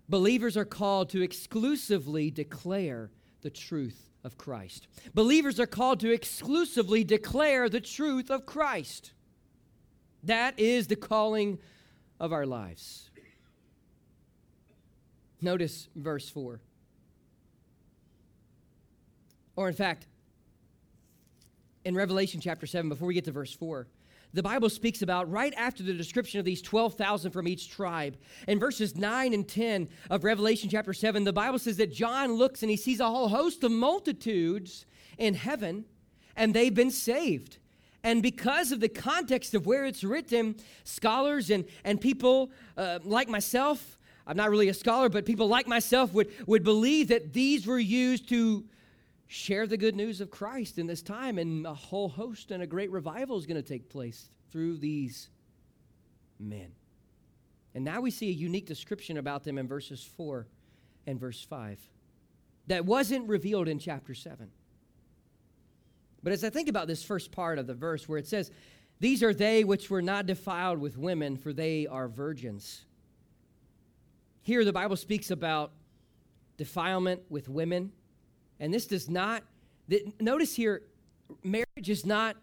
believers 0.08 0.56
are 0.56 0.64
called 0.64 1.10
to 1.10 1.22
exclusively 1.22 2.30
declare 2.30 3.10
the 3.42 3.50
truth 3.50 4.10
of 4.24 4.38
Christ. 4.38 4.88
Believers 5.12 5.60
are 5.60 5.66
called 5.66 6.00
to 6.00 6.10
exclusively 6.10 7.04
declare 7.04 7.68
the 7.68 7.80
truth 7.80 8.30
of 8.30 8.46
Christ. 8.46 9.12
That 10.24 10.58
is 10.58 10.86
the 10.86 10.96
calling 10.96 11.58
of 12.18 12.32
our 12.32 12.46
lives. 12.46 13.10
Notice 15.40 15.88
verse 15.94 16.28
4. 16.30 16.60
Or, 19.56 19.68
in 19.68 19.74
fact, 19.74 20.06
in 21.84 21.94
Revelation 21.94 22.40
chapter 22.40 22.66
7, 22.66 22.88
before 22.88 23.06
we 23.06 23.14
get 23.14 23.24
to 23.26 23.32
verse 23.32 23.52
4, 23.52 23.86
the 24.32 24.42
Bible 24.42 24.68
speaks 24.68 25.02
about 25.02 25.30
right 25.30 25.54
after 25.56 25.82
the 25.82 25.92
description 25.92 26.40
of 26.40 26.44
these 26.44 26.60
12,000 26.60 27.30
from 27.30 27.46
each 27.46 27.70
tribe. 27.70 28.16
In 28.48 28.58
verses 28.58 28.96
9 28.96 29.32
and 29.32 29.46
10 29.46 29.88
of 30.10 30.24
Revelation 30.24 30.68
chapter 30.68 30.92
7, 30.92 31.22
the 31.22 31.32
Bible 31.32 31.58
says 31.58 31.76
that 31.76 31.92
John 31.92 32.32
looks 32.32 32.62
and 32.62 32.70
he 32.70 32.76
sees 32.76 32.98
a 32.98 33.08
whole 33.08 33.28
host 33.28 33.62
of 33.62 33.70
multitudes 33.70 34.86
in 35.18 35.34
heaven, 35.34 35.84
and 36.34 36.52
they've 36.52 36.74
been 36.74 36.90
saved. 36.90 37.58
And 38.04 38.22
because 38.22 38.70
of 38.70 38.80
the 38.80 38.88
context 38.88 39.54
of 39.54 39.66
where 39.66 39.86
it's 39.86 40.04
written, 40.04 40.56
scholars 40.84 41.48
and, 41.48 41.64
and 41.84 41.98
people 41.98 42.52
uh, 42.76 42.98
like 43.02 43.28
myself, 43.30 43.98
I'm 44.26 44.36
not 44.36 44.50
really 44.50 44.68
a 44.68 44.74
scholar, 44.74 45.08
but 45.08 45.24
people 45.24 45.48
like 45.48 45.66
myself 45.66 46.12
would, 46.12 46.30
would 46.46 46.62
believe 46.62 47.08
that 47.08 47.32
these 47.32 47.66
were 47.66 47.78
used 47.78 48.28
to 48.28 48.64
share 49.26 49.66
the 49.66 49.78
good 49.78 49.96
news 49.96 50.20
of 50.20 50.30
Christ 50.30 50.78
in 50.78 50.86
this 50.86 51.02
time, 51.02 51.38
and 51.38 51.66
a 51.66 51.72
whole 51.72 52.10
host 52.10 52.50
and 52.50 52.62
a 52.62 52.66
great 52.66 52.90
revival 52.90 53.38
is 53.38 53.46
going 53.46 53.60
to 53.60 53.66
take 53.66 53.88
place 53.88 54.28
through 54.52 54.76
these 54.76 55.30
men. 56.38 56.72
And 57.74 57.84
now 57.84 58.02
we 58.02 58.10
see 58.10 58.28
a 58.28 58.32
unique 58.32 58.66
description 58.66 59.16
about 59.16 59.44
them 59.44 59.56
in 59.56 59.66
verses 59.66 60.04
4 60.04 60.46
and 61.06 61.18
verse 61.18 61.42
5 61.42 61.80
that 62.66 62.84
wasn't 62.84 63.28
revealed 63.28 63.66
in 63.66 63.78
chapter 63.78 64.14
7. 64.14 64.50
But 66.24 66.32
as 66.32 66.42
I 66.42 66.50
think 66.50 66.68
about 66.68 66.88
this 66.88 67.04
first 67.04 67.30
part 67.30 67.60
of 67.60 67.68
the 67.68 67.74
verse 67.74 68.08
where 68.08 68.18
it 68.18 68.26
says, 68.26 68.50
These 68.98 69.22
are 69.22 69.32
they 69.32 69.62
which 69.62 69.88
were 69.90 70.02
not 70.02 70.26
defiled 70.26 70.78
with 70.78 70.98
women, 70.98 71.36
for 71.36 71.52
they 71.52 71.86
are 71.86 72.08
virgins. 72.08 72.84
Here 74.42 74.64
the 74.64 74.72
Bible 74.72 74.96
speaks 74.96 75.30
about 75.30 75.70
defilement 76.56 77.22
with 77.30 77.48
women 77.48 77.92
and 78.60 78.72
this 78.72 78.86
does 78.86 79.08
not, 79.08 79.42
notice 80.20 80.54
here, 80.54 80.82
marriage 81.42 81.88
is 81.88 82.06
not 82.06 82.36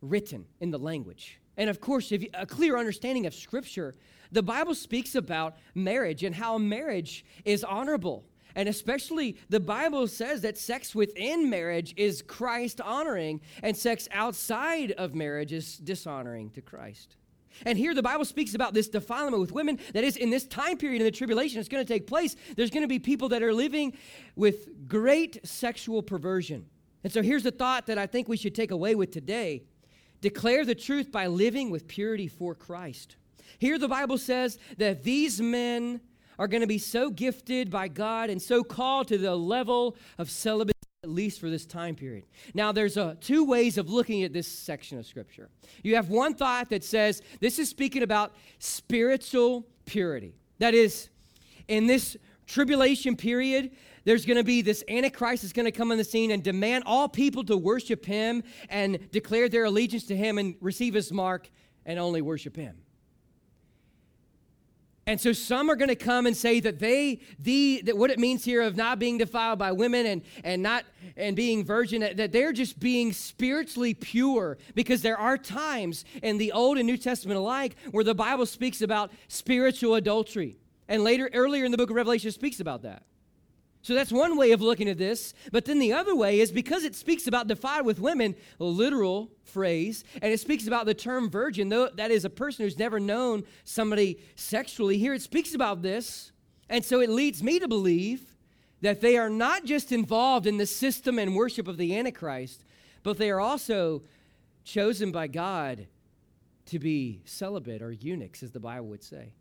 written 0.00 0.46
in 0.60 0.70
the 0.70 0.78
language. 0.78 1.40
And 1.56 1.70
of 1.70 1.80
course, 1.80 2.12
if 2.12 2.22
you, 2.22 2.30
a 2.34 2.46
clear 2.46 2.76
understanding 2.76 3.26
of 3.26 3.34
Scripture, 3.34 3.94
the 4.32 4.42
Bible 4.42 4.74
speaks 4.74 5.14
about 5.14 5.56
marriage 5.74 6.24
and 6.24 6.34
how 6.34 6.58
marriage 6.58 7.24
is 7.44 7.62
honorable. 7.62 8.24
And 8.54 8.68
especially, 8.68 9.36
the 9.48 9.60
Bible 9.60 10.06
says 10.06 10.42
that 10.42 10.56
sex 10.56 10.94
within 10.94 11.50
marriage 11.50 11.92
is 11.96 12.22
Christ 12.22 12.80
honoring, 12.80 13.40
and 13.62 13.76
sex 13.76 14.08
outside 14.12 14.92
of 14.92 15.14
marriage 15.14 15.52
is 15.52 15.76
dishonoring 15.78 16.50
to 16.50 16.62
Christ. 16.62 17.16
And 17.64 17.78
here 17.78 17.94
the 17.94 18.02
Bible 18.02 18.24
speaks 18.24 18.54
about 18.54 18.74
this 18.74 18.88
defilement 18.88 19.40
with 19.40 19.52
women 19.52 19.78
that 19.92 20.04
is 20.04 20.16
in 20.16 20.30
this 20.30 20.46
time 20.46 20.76
period 20.76 21.00
in 21.00 21.04
the 21.04 21.12
tribulation 21.12 21.60
it's 21.60 21.68
going 21.68 21.84
to 21.84 21.92
take 21.92 22.06
place. 22.06 22.34
There's 22.56 22.70
going 22.70 22.82
to 22.82 22.88
be 22.88 22.98
people 22.98 23.28
that 23.30 23.42
are 23.42 23.54
living 23.54 23.96
with 24.34 24.88
great 24.88 25.46
sexual 25.46 26.02
perversion. 26.02 26.66
And 27.04 27.12
so 27.12 27.22
here's 27.22 27.42
the 27.42 27.50
thought 27.50 27.86
that 27.86 27.98
I 27.98 28.06
think 28.06 28.28
we 28.28 28.36
should 28.36 28.54
take 28.54 28.70
away 28.70 28.94
with 28.94 29.10
today 29.10 29.62
declare 30.20 30.64
the 30.64 30.74
truth 30.74 31.12
by 31.12 31.26
living 31.26 31.68
with 31.68 31.86
purity 31.86 32.26
for 32.28 32.54
Christ. 32.54 33.16
Here 33.58 33.78
the 33.78 33.88
Bible 33.88 34.16
says 34.16 34.58
that 34.78 35.02
these 35.02 35.38
men 35.38 36.00
are 36.38 36.48
going 36.48 36.60
to 36.60 36.66
be 36.66 36.78
so 36.78 37.10
gifted 37.10 37.70
by 37.70 37.88
God 37.88 38.30
and 38.30 38.40
so 38.40 38.62
called 38.62 39.08
to 39.08 39.18
the 39.18 39.34
level 39.34 39.96
of 40.18 40.30
celibacy 40.30 40.74
at 41.04 41.10
least 41.10 41.38
for 41.38 41.50
this 41.50 41.66
time 41.66 41.94
period. 41.94 42.24
Now, 42.54 42.72
there's 42.72 42.96
uh, 42.96 43.14
two 43.20 43.44
ways 43.44 43.76
of 43.76 43.90
looking 43.90 44.22
at 44.22 44.32
this 44.32 44.48
section 44.48 44.98
of 44.98 45.04
Scripture. 45.04 45.50
You 45.82 45.96
have 45.96 46.08
one 46.08 46.34
thought 46.34 46.70
that 46.70 46.82
says 46.82 47.20
this 47.40 47.58
is 47.58 47.68
speaking 47.68 48.02
about 48.02 48.34
spiritual 48.58 49.66
purity. 49.84 50.34
That 50.60 50.72
is, 50.72 51.10
in 51.68 51.86
this 51.86 52.16
tribulation 52.46 53.16
period, 53.16 53.72
there's 54.04 54.24
going 54.24 54.38
to 54.38 54.44
be 54.44 54.62
this 54.62 54.82
Antichrist 54.88 55.42
that's 55.42 55.52
going 55.52 55.66
to 55.66 55.72
come 55.72 55.92
on 55.92 55.98
the 55.98 56.04
scene 56.04 56.30
and 56.30 56.42
demand 56.42 56.84
all 56.86 57.08
people 57.08 57.44
to 57.44 57.56
worship 57.56 58.06
him 58.06 58.42
and 58.70 59.10
declare 59.10 59.50
their 59.50 59.64
allegiance 59.64 60.04
to 60.04 60.16
him 60.16 60.38
and 60.38 60.56
receive 60.60 60.94
his 60.94 61.12
mark 61.12 61.50
and 61.84 61.98
only 61.98 62.22
worship 62.22 62.56
him. 62.56 62.76
And 65.06 65.20
so 65.20 65.32
some 65.32 65.70
are 65.70 65.76
going 65.76 65.88
to 65.88 65.96
come 65.96 66.26
and 66.26 66.34
say 66.36 66.60
that 66.60 66.78
they, 66.78 67.20
the, 67.38 67.82
that 67.84 67.96
what 67.96 68.10
it 68.10 68.18
means 68.18 68.44
here 68.44 68.62
of 68.62 68.76
not 68.76 68.98
being 68.98 69.18
defiled 69.18 69.58
by 69.58 69.72
women 69.72 70.06
and, 70.06 70.22
and 70.42 70.62
not, 70.62 70.84
and 71.16 71.36
being 71.36 71.64
virgin, 71.64 72.00
that 72.16 72.32
they're 72.32 72.52
just 72.52 72.80
being 72.80 73.12
spiritually 73.12 73.92
pure 73.92 74.56
because 74.74 75.02
there 75.02 75.18
are 75.18 75.36
times 75.36 76.06
in 76.22 76.38
the 76.38 76.52
Old 76.52 76.78
and 76.78 76.86
New 76.86 76.96
Testament 76.96 77.38
alike 77.38 77.76
where 77.90 78.04
the 78.04 78.14
Bible 78.14 78.46
speaks 78.46 78.80
about 78.80 79.12
spiritual 79.28 79.94
adultery. 79.94 80.56
And 80.88 81.04
later, 81.04 81.28
earlier 81.34 81.64
in 81.64 81.70
the 81.70 81.78
book 81.78 81.90
of 81.90 81.96
Revelation, 81.96 82.30
speaks 82.30 82.60
about 82.60 82.82
that. 82.82 83.02
So 83.84 83.94
that's 83.94 84.10
one 84.10 84.38
way 84.38 84.52
of 84.52 84.62
looking 84.62 84.88
at 84.88 84.96
this. 84.96 85.34
But 85.52 85.66
then 85.66 85.78
the 85.78 85.92
other 85.92 86.16
way 86.16 86.40
is 86.40 86.50
because 86.50 86.84
it 86.84 86.94
speaks 86.94 87.26
about 87.26 87.48
defiled 87.48 87.84
with 87.84 88.00
women, 88.00 88.34
a 88.58 88.64
literal 88.64 89.30
phrase, 89.44 90.04
and 90.22 90.32
it 90.32 90.40
speaks 90.40 90.66
about 90.66 90.86
the 90.86 90.94
term 90.94 91.28
virgin, 91.28 91.68
though 91.68 91.90
that 91.90 92.10
is 92.10 92.24
a 92.24 92.30
person 92.30 92.64
who's 92.64 92.78
never 92.78 92.98
known 92.98 93.44
somebody 93.64 94.18
sexually. 94.36 94.96
Here 94.96 95.12
it 95.12 95.20
speaks 95.20 95.54
about 95.54 95.82
this. 95.82 96.32
And 96.70 96.82
so 96.82 97.00
it 97.00 97.10
leads 97.10 97.42
me 97.42 97.58
to 97.58 97.68
believe 97.68 98.34
that 98.80 99.02
they 99.02 99.18
are 99.18 99.28
not 99.28 99.66
just 99.66 99.92
involved 99.92 100.46
in 100.46 100.56
the 100.56 100.64
system 100.64 101.18
and 101.18 101.36
worship 101.36 101.68
of 101.68 101.76
the 101.76 101.94
Antichrist, 101.94 102.64
but 103.02 103.18
they 103.18 103.30
are 103.30 103.40
also 103.40 104.02
chosen 104.64 105.12
by 105.12 105.26
God 105.26 105.88
to 106.66 106.78
be 106.78 107.20
celibate 107.26 107.82
or 107.82 107.92
eunuchs, 107.92 108.42
as 108.42 108.52
the 108.52 108.60
Bible 108.60 108.86
would 108.86 109.02
say. 109.02 109.34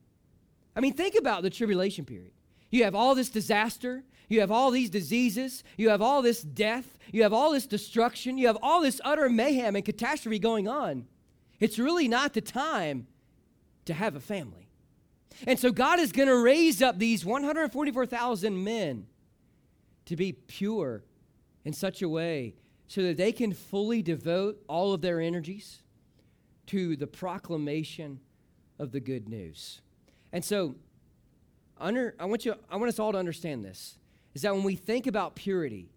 I 0.75 0.81
mean, 0.81 0.95
think 0.95 1.15
about 1.15 1.43
the 1.43 1.49
tribulation 1.49 2.03
period. 2.03 2.33
You 2.73 2.85
have 2.85 2.95
all 2.95 3.13
this 3.13 3.29
disaster. 3.29 4.03
You 4.29 4.39
have 4.39 4.49
all 4.49 4.71
these 4.71 4.89
diseases. 4.89 5.63
You 5.77 5.89
have 5.89 6.01
all 6.01 6.23
this 6.23 6.41
death. 6.41 6.97
You 7.11 7.21
have 7.21 7.31
all 7.31 7.51
this 7.51 7.67
destruction. 7.67 8.39
You 8.39 8.47
have 8.47 8.57
all 8.63 8.81
this 8.81 8.99
utter 9.05 9.29
mayhem 9.29 9.75
and 9.75 9.85
catastrophe 9.85 10.39
going 10.39 10.67
on. 10.67 11.05
It's 11.59 11.77
really 11.77 12.07
not 12.07 12.33
the 12.33 12.41
time 12.41 13.05
to 13.85 13.93
have 13.93 14.15
a 14.15 14.19
family. 14.19 14.69
And 15.45 15.59
so 15.59 15.71
God 15.71 15.99
is 15.99 16.11
going 16.11 16.27
to 16.27 16.35
raise 16.35 16.81
up 16.81 16.97
these 16.97 17.23
144,000 17.23 18.63
men 18.63 19.05
to 20.05 20.15
be 20.15 20.31
pure 20.33 21.03
in 21.63 21.73
such 21.73 22.01
a 22.01 22.09
way 22.09 22.55
so 22.87 23.03
that 23.03 23.17
they 23.17 23.31
can 23.31 23.53
fully 23.53 24.01
devote 24.01 24.63
all 24.67 24.93
of 24.93 25.01
their 25.01 25.21
energies 25.21 25.83
to 26.65 26.95
the 26.95 27.05
proclamation 27.05 28.19
of 28.79 28.91
the 28.91 28.99
good 28.99 29.29
news. 29.29 29.81
And 30.31 30.43
so 30.43 30.73
under, 31.79 32.15
I, 32.19 32.25
want 32.25 32.45
you, 32.45 32.55
I 32.69 32.77
want 32.77 32.89
us 32.89 32.99
all 32.99 33.11
to 33.11 33.17
understand 33.17 33.63
this 33.63 33.97
is 34.33 34.41
that 34.41 34.53
when 34.53 34.63
we 34.63 34.75
think 34.75 35.07
about 35.07 35.35
purity, 35.35 35.89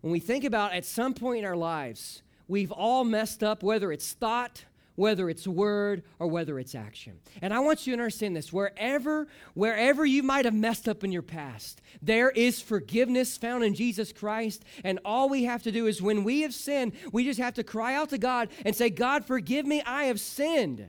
when 0.00 0.12
we 0.12 0.20
think 0.20 0.44
about 0.44 0.72
at 0.72 0.84
some 0.84 1.14
point 1.14 1.40
in 1.40 1.44
our 1.44 1.56
lives, 1.56 2.22
we've 2.48 2.72
all 2.72 3.04
messed 3.04 3.42
up, 3.42 3.62
whether 3.62 3.92
it's 3.92 4.12
thought, 4.12 4.64
whether 4.96 5.30
it's 5.30 5.46
word, 5.46 6.02
or 6.18 6.26
whether 6.26 6.58
it's 6.58 6.74
action. 6.74 7.18
And 7.40 7.54
I 7.54 7.60
want 7.60 7.86
you 7.86 7.96
to 7.96 8.02
understand 8.02 8.36
this 8.36 8.52
wherever, 8.52 9.28
wherever 9.54 10.04
you 10.04 10.22
might 10.22 10.44
have 10.44 10.54
messed 10.54 10.88
up 10.88 11.02
in 11.04 11.12
your 11.12 11.22
past, 11.22 11.80
there 12.02 12.30
is 12.30 12.60
forgiveness 12.60 13.36
found 13.38 13.64
in 13.64 13.74
Jesus 13.74 14.12
Christ. 14.12 14.62
And 14.84 14.98
all 15.04 15.30
we 15.30 15.44
have 15.44 15.62
to 15.62 15.72
do 15.72 15.86
is 15.86 16.02
when 16.02 16.24
we 16.24 16.42
have 16.42 16.52
sinned, 16.52 16.92
we 17.12 17.24
just 17.24 17.40
have 17.40 17.54
to 17.54 17.64
cry 17.64 17.94
out 17.94 18.10
to 18.10 18.18
God 18.18 18.50
and 18.66 18.76
say, 18.76 18.90
God, 18.90 19.24
forgive 19.24 19.64
me, 19.64 19.82
I 19.86 20.04
have 20.04 20.20
sinned. 20.20 20.88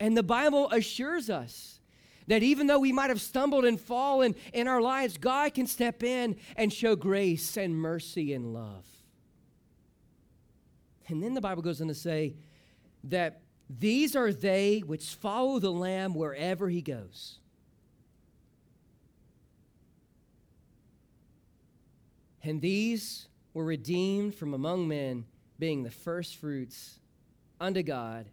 And 0.00 0.16
the 0.16 0.22
Bible 0.22 0.70
assures 0.70 1.28
us 1.28 1.80
that 2.26 2.42
even 2.42 2.66
though 2.66 2.78
we 2.78 2.92
might 2.92 3.10
have 3.10 3.20
stumbled 3.20 3.64
and 3.64 3.80
fallen 3.80 4.34
in 4.52 4.68
our 4.68 4.80
lives, 4.80 5.16
God 5.16 5.54
can 5.54 5.66
step 5.66 6.02
in 6.02 6.36
and 6.56 6.72
show 6.72 6.96
grace 6.96 7.56
and 7.56 7.74
mercy 7.74 8.32
and 8.32 8.52
love. 8.52 8.86
And 11.08 11.22
then 11.22 11.34
the 11.34 11.40
Bible 11.40 11.62
goes 11.62 11.80
on 11.80 11.88
to 11.88 11.94
say 11.94 12.36
that 13.04 13.42
these 13.68 14.14
are 14.16 14.32
they 14.32 14.80
which 14.80 15.14
follow 15.14 15.58
the 15.58 15.72
Lamb 15.72 16.14
wherever 16.14 16.68
he 16.68 16.82
goes. 16.82 17.38
And 22.42 22.60
these 22.60 23.28
were 23.54 23.64
redeemed 23.64 24.34
from 24.34 24.54
among 24.54 24.88
men, 24.88 25.26
being 25.58 25.82
the 25.82 25.90
firstfruits 25.90 26.98
unto 27.60 27.82
God 27.82 28.26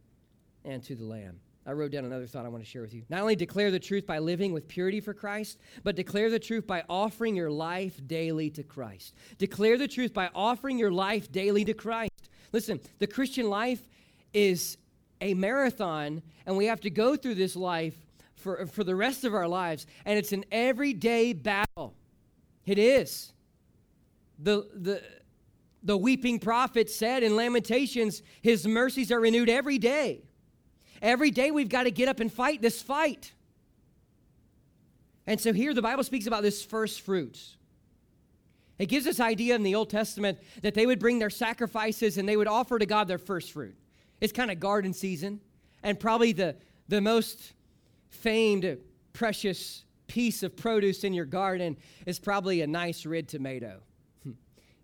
and 0.65 0.83
to 0.83 0.95
the 0.95 1.03
Lamb. 1.03 1.39
I 1.69 1.73
wrote 1.73 1.91
down 1.91 2.03
another 2.03 2.25
thought 2.25 2.47
I 2.47 2.49
want 2.49 2.63
to 2.63 2.69
share 2.69 2.81
with 2.81 2.95
you. 2.95 3.03
Not 3.09 3.21
only 3.21 3.35
declare 3.35 3.69
the 3.69 3.79
truth 3.79 4.07
by 4.07 4.17
living 4.17 4.53
with 4.53 4.67
purity 4.67 4.99
for 4.99 5.13
Christ, 5.13 5.59
but 5.83 5.95
declare 5.95 6.31
the 6.31 6.39
truth 6.39 6.65
by 6.65 6.83
offering 6.89 7.35
your 7.35 7.51
life 7.51 8.01
daily 8.07 8.49
to 8.51 8.63
Christ. 8.63 9.13
Declare 9.37 9.77
the 9.77 9.87
truth 9.87 10.11
by 10.11 10.31
offering 10.33 10.79
your 10.79 10.91
life 10.91 11.31
daily 11.31 11.63
to 11.65 11.75
Christ. 11.75 12.31
Listen, 12.53 12.79
the 12.97 13.05
Christian 13.05 13.51
life 13.51 13.87
is 14.33 14.79
a 15.21 15.35
marathon, 15.35 16.23
and 16.47 16.57
we 16.57 16.65
have 16.65 16.81
to 16.81 16.89
go 16.89 17.15
through 17.15 17.35
this 17.35 17.55
life 17.55 17.93
for, 18.33 18.65
for 18.65 18.83
the 18.83 18.95
rest 18.95 19.23
of 19.23 19.35
our 19.35 19.47
lives. 19.47 19.85
And 20.05 20.17
it's 20.17 20.31
an 20.31 20.45
everyday 20.51 21.33
battle. 21.33 21.93
It 22.65 22.79
is. 22.79 23.31
The, 24.39 24.67
the, 24.73 25.03
the 25.83 25.97
weeping 25.97 26.39
prophet 26.39 26.89
said 26.89 27.21
in 27.21 27.35
Lamentations, 27.35 28.23
His 28.41 28.65
mercies 28.65 29.11
are 29.11 29.19
renewed 29.19 29.49
every 29.49 29.77
day. 29.77 30.23
Every 31.01 31.31
day 31.31 31.51
we've 31.51 31.69
got 31.69 31.83
to 31.83 31.91
get 31.91 32.07
up 32.07 32.19
and 32.19 32.31
fight 32.31 32.61
this 32.61 32.81
fight. 32.81 33.33
And 35.27 35.39
so 35.39 35.53
here 35.53 35.73
the 35.73 35.81
Bible 35.81 36.03
speaks 36.03 36.27
about 36.27 36.43
this 36.43 36.63
first 36.63 37.01
fruits. 37.01 37.55
It 38.79 38.87
gives 38.87 39.05
this 39.05 39.19
idea 39.19 39.55
in 39.55 39.63
the 39.63 39.75
Old 39.75 39.89
Testament 39.89 40.39
that 40.61 40.73
they 40.73 40.85
would 40.85 40.99
bring 40.99 41.19
their 41.19 41.29
sacrifices 41.29 42.17
and 42.17 42.27
they 42.27 42.37
would 42.37 42.47
offer 42.47 42.79
to 42.79 42.85
God 42.85 43.07
their 43.07 43.17
first 43.17 43.51
fruit. 43.51 43.75
It's 44.21 44.33
kind 44.33 44.49
of 44.49 44.59
garden 44.59 44.93
season, 44.93 45.39
and 45.83 45.99
probably 45.99 46.31
the, 46.31 46.55
the 46.87 47.01
most 47.01 47.53
famed, 48.09 48.77
precious 49.13 49.83
piece 50.07 50.43
of 50.43 50.55
produce 50.55 51.03
in 51.03 51.13
your 51.13 51.25
garden 51.25 51.77
is 52.05 52.19
probably 52.19 52.61
a 52.61 52.67
nice 52.67 53.05
red 53.05 53.27
tomato. 53.27 53.81
Hmm. 54.23 54.31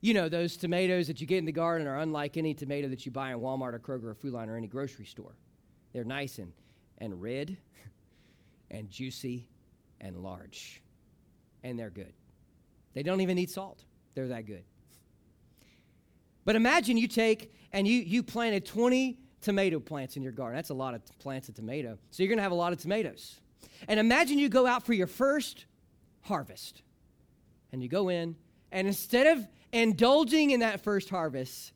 You 0.01 0.13
know, 0.13 0.29
those 0.29 0.57
tomatoes 0.57 1.07
that 1.07 1.19
you 1.19 1.27
get 1.27 1.39
in 1.39 1.45
the 1.45 1.51
garden 1.51 1.87
are 1.87 1.99
unlike 1.99 2.37
any 2.37 2.53
tomato 2.53 2.87
that 2.89 3.05
you 3.05 3.11
buy 3.11 3.31
in 3.31 3.39
Walmart 3.39 3.73
or 3.73 3.79
Kroger 3.79 4.05
or 4.05 4.13
Food 4.13 4.33
Lion 4.33 4.49
or 4.49 4.57
any 4.57 4.67
grocery 4.67 5.05
store. 5.05 5.35
They're 5.95 6.03
nice 6.03 6.39
and, 6.39 6.51
and 6.97 7.21
red 7.21 7.55
and 8.69 8.89
juicy 8.91 9.47
and 10.01 10.17
large. 10.17 10.81
And 11.63 11.79
they're 11.79 11.89
good. 11.89 12.11
They 12.93 13.01
don't 13.01 13.21
even 13.21 13.37
need 13.37 13.49
salt. 13.49 13.81
They're 14.13 14.27
that 14.27 14.45
good. 14.45 14.65
But 16.43 16.57
imagine 16.57 16.97
you 16.97 17.07
take 17.07 17.55
and 17.71 17.87
you, 17.87 18.01
you 18.01 18.23
planted 18.23 18.65
20 18.65 19.17
tomato 19.39 19.79
plants 19.79 20.17
in 20.17 20.21
your 20.21 20.33
garden. 20.33 20.57
That's 20.57 20.69
a 20.69 20.73
lot 20.73 20.95
of 20.95 21.01
plants 21.19 21.47
of 21.47 21.55
tomato. 21.55 21.97
So 22.11 22.23
you're 22.23 22.29
going 22.29 22.39
to 22.39 22.43
have 22.43 22.51
a 22.51 22.55
lot 22.55 22.73
of 22.73 22.79
tomatoes. 22.81 23.39
And 23.87 23.97
imagine 23.97 24.37
you 24.37 24.49
go 24.49 24.67
out 24.67 24.85
for 24.85 24.91
your 24.91 25.07
first 25.07 25.63
harvest. 26.23 26.81
And 27.71 27.81
you 27.81 27.87
go 27.87 28.09
in, 28.09 28.35
and 28.69 28.85
instead 28.85 29.37
of 29.37 29.47
indulging 29.71 30.51
in 30.51 30.59
that 30.59 30.81
first 30.81 31.09
harvest, 31.09 31.71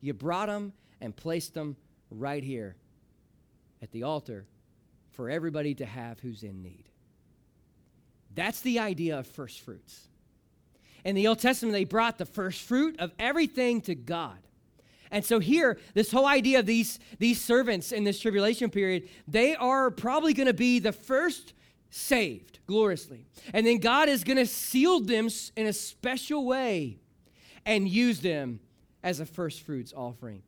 you 0.00 0.12
brought 0.12 0.48
them 0.48 0.72
and 1.00 1.14
placed 1.14 1.54
them 1.54 1.76
right 2.10 2.42
here 2.42 2.74
at 3.82 3.90
the 3.92 4.02
altar 4.02 4.46
for 5.12 5.30
everybody 5.30 5.74
to 5.74 5.86
have 5.86 6.20
who's 6.20 6.42
in 6.42 6.62
need. 6.62 6.84
That's 8.34 8.60
the 8.60 8.78
idea 8.78 9.18
of 9.18 9.26
first 9.26 9.60
fruits. 9.60 10.08
In 11.04 11.14
the 11.14 11.26
Old 11.26 11.38
Testament, 11.38 11.72
they 11.72 11.84
brought 11.84 12.18
the 12.18 12.26
first 12.26 12.62
fruit 12.62 12.98
of 13.00 13.12
everything 13.18 13.80
to 13.82 13.94
God. 13.94 14.38
And 15.10 15.24
so 15.24 15.40
here, 15.40 15.78
this 15.94 16.12
whole 16.12 16.26
idea 16.26 16.60
of 16.60 16.66
these, 16.66 17.00
these 17.18 17.40
servants 17.40 17.90
in 17.90 18.04
this 18.04 18.20
tribulation 18.20 18.70
period, 18.70 19.08
they 19.26 19.56
are 19.56 19.90
probably 19.90 20.34
going 20.34 20.46
to 20.46 20.54
be 20.54 20.78
the 20.78 20.92
first 20.92 21.52
saved 21.90 22.60
gloriously. 22.66 23.26
And 23.52 23.66
then 23.66 23.78
God 23.78 24.08
is 24.08 24.22
going 24.22 24.36
to 24.36 24.46
seal 24.46 25.00
them 25.00 25.28
in 25.56 25.66
a 25.66 25.72
special 25.72 26.46
way 26.46 26.98
and 27.66 27.88
use 27.88 28.20
them 28.20 28.60
as 29.02 29.18
a 29.18 29.26
first 29.26 29.62
fruits 29.62 29.92
offering. 29.96 30.42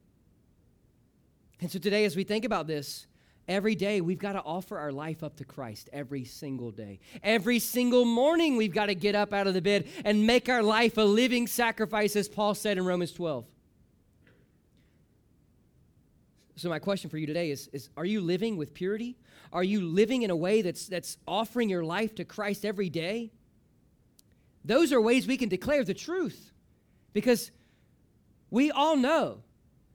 And 1.60 1.70
so 1.70 1.78
today, 1.78 2.04
as 2.04 2.14
we 2.14 2.24
think 2.24 2.44
about 2.44 2.66
this, 2.66 3.06
Every 3.48 3.74
day, 3.74 4.00
we've 4.00 4.18
got 4.18 4.34
to 4.34 4.42
offer 4.42 4.78
our 4.78 4.92
life 4.92 5.24
up 5.24 5.36
to 5.36 5.44
Christ 5.44 5.90
every 5.92 6.24
single 6.24 6.70
day. 6.70 7.00
Every 7.24 7.58
single 7.58 8.04
morning, 8.04 8.56
we've 8.56 8.72
got 8.72 8.86
to 8.86 8.94
get 8.94 9.16
up 9.16 9.32
out 9.32 9.48
of 9.48 9.54
the 9.54 9.60
bed 9.60 9.88
and 10.04 10.26
make 10.26 10.48
our 10.48 10.62
life 10.62 10.96
a 10.96 11.02
living 11.02 11.48
sacrifice, 11.48 12.14
as 12.14 12.28
Paul 12.28 12.54
said 12.54 12.78
in 12.78 12.84
Romans 12.84 13.12
12. 13.12 13.44
So, 16.54 16.68
my 16.68 16.78
question 16.78 17.10
for 17.10 17.18
you 17.18 17.26
today 17.26 17.50
is, 17.50 17.68
is 17.72 17.88
Are 17.96 18.04
you 18.04 18.20
living 18.20 18.56
with 18.56 18.74
purity? 18.74 19.16
Are 19.52 19.64
you 19.64 19.80
living 19.80 20.22
in 20.22 20.30
a 20.30 20.36
way 20.36 20.62
that's, 20.62 20.86
that's 20.86 21.18
offering 21.26 21.68
your 21.68 21.84
life 21.84 22.14
to 22.14 22.24
Christ 22.24 22.64
every 22.64 22.88
day? 22.88 23.32
Those 24.64 24.92
are 24.92 25.00
ways 25.00 25.26
we 25.26 25.36
can 25.36 25.48
declare 25.48 25.82
the 25.82 25.94
truth 25.94 26.52
because 27.12 27.50
we 28.50 28.70
all 28.70 28.96
know 28.96 29.42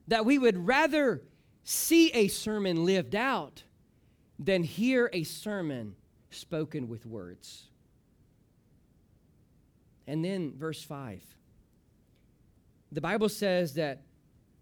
that 0.10 0.26
we 0.26 0.38
would 0.38 0.68
rather 0.68 1.22
see 1.70 2.10
a 2.12 2.30
sermon 2.30 2.86
lived 2.86 3.14
out 3.14 3.64
than 4.40 4.64
hear 4.64 5.10
a 5.12 5.24
sermon 5.24 5.96
spoken 6.30 6.88
with 6.88 7.06
words. 7.06 7.66
And 10.08 10.24
then 10.24 10.54
verse 10.56 10.82
5. 10.82 11.22
The 12.94 13.02
Bible 13.02 13.28
says 13.28 13.74
that 13.74 14.04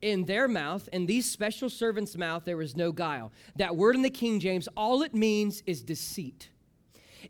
in 0.02 0.26
their 0.26 0.48
mouth, 0.48 0.90
in 0.92 1.06
these 1.06 1.30
special 1.30 1.70
servants' 1.70 2.18
mouth, 2.18 2.44
there 2.44 2.58
was 2.58 2.76
no 2.76 2.92
guile. 2.92 3.32
That 3.56 3.76
word 3.76 3.96
in 3.96 4.02
the 4.02 4.10
King 4.10 4.40
James, 4.40 4.68
all 4.76 5.04
it 5.04 5.14
means 5.14 5.62
is 5.68 5.84
deceit. 5.84 6.50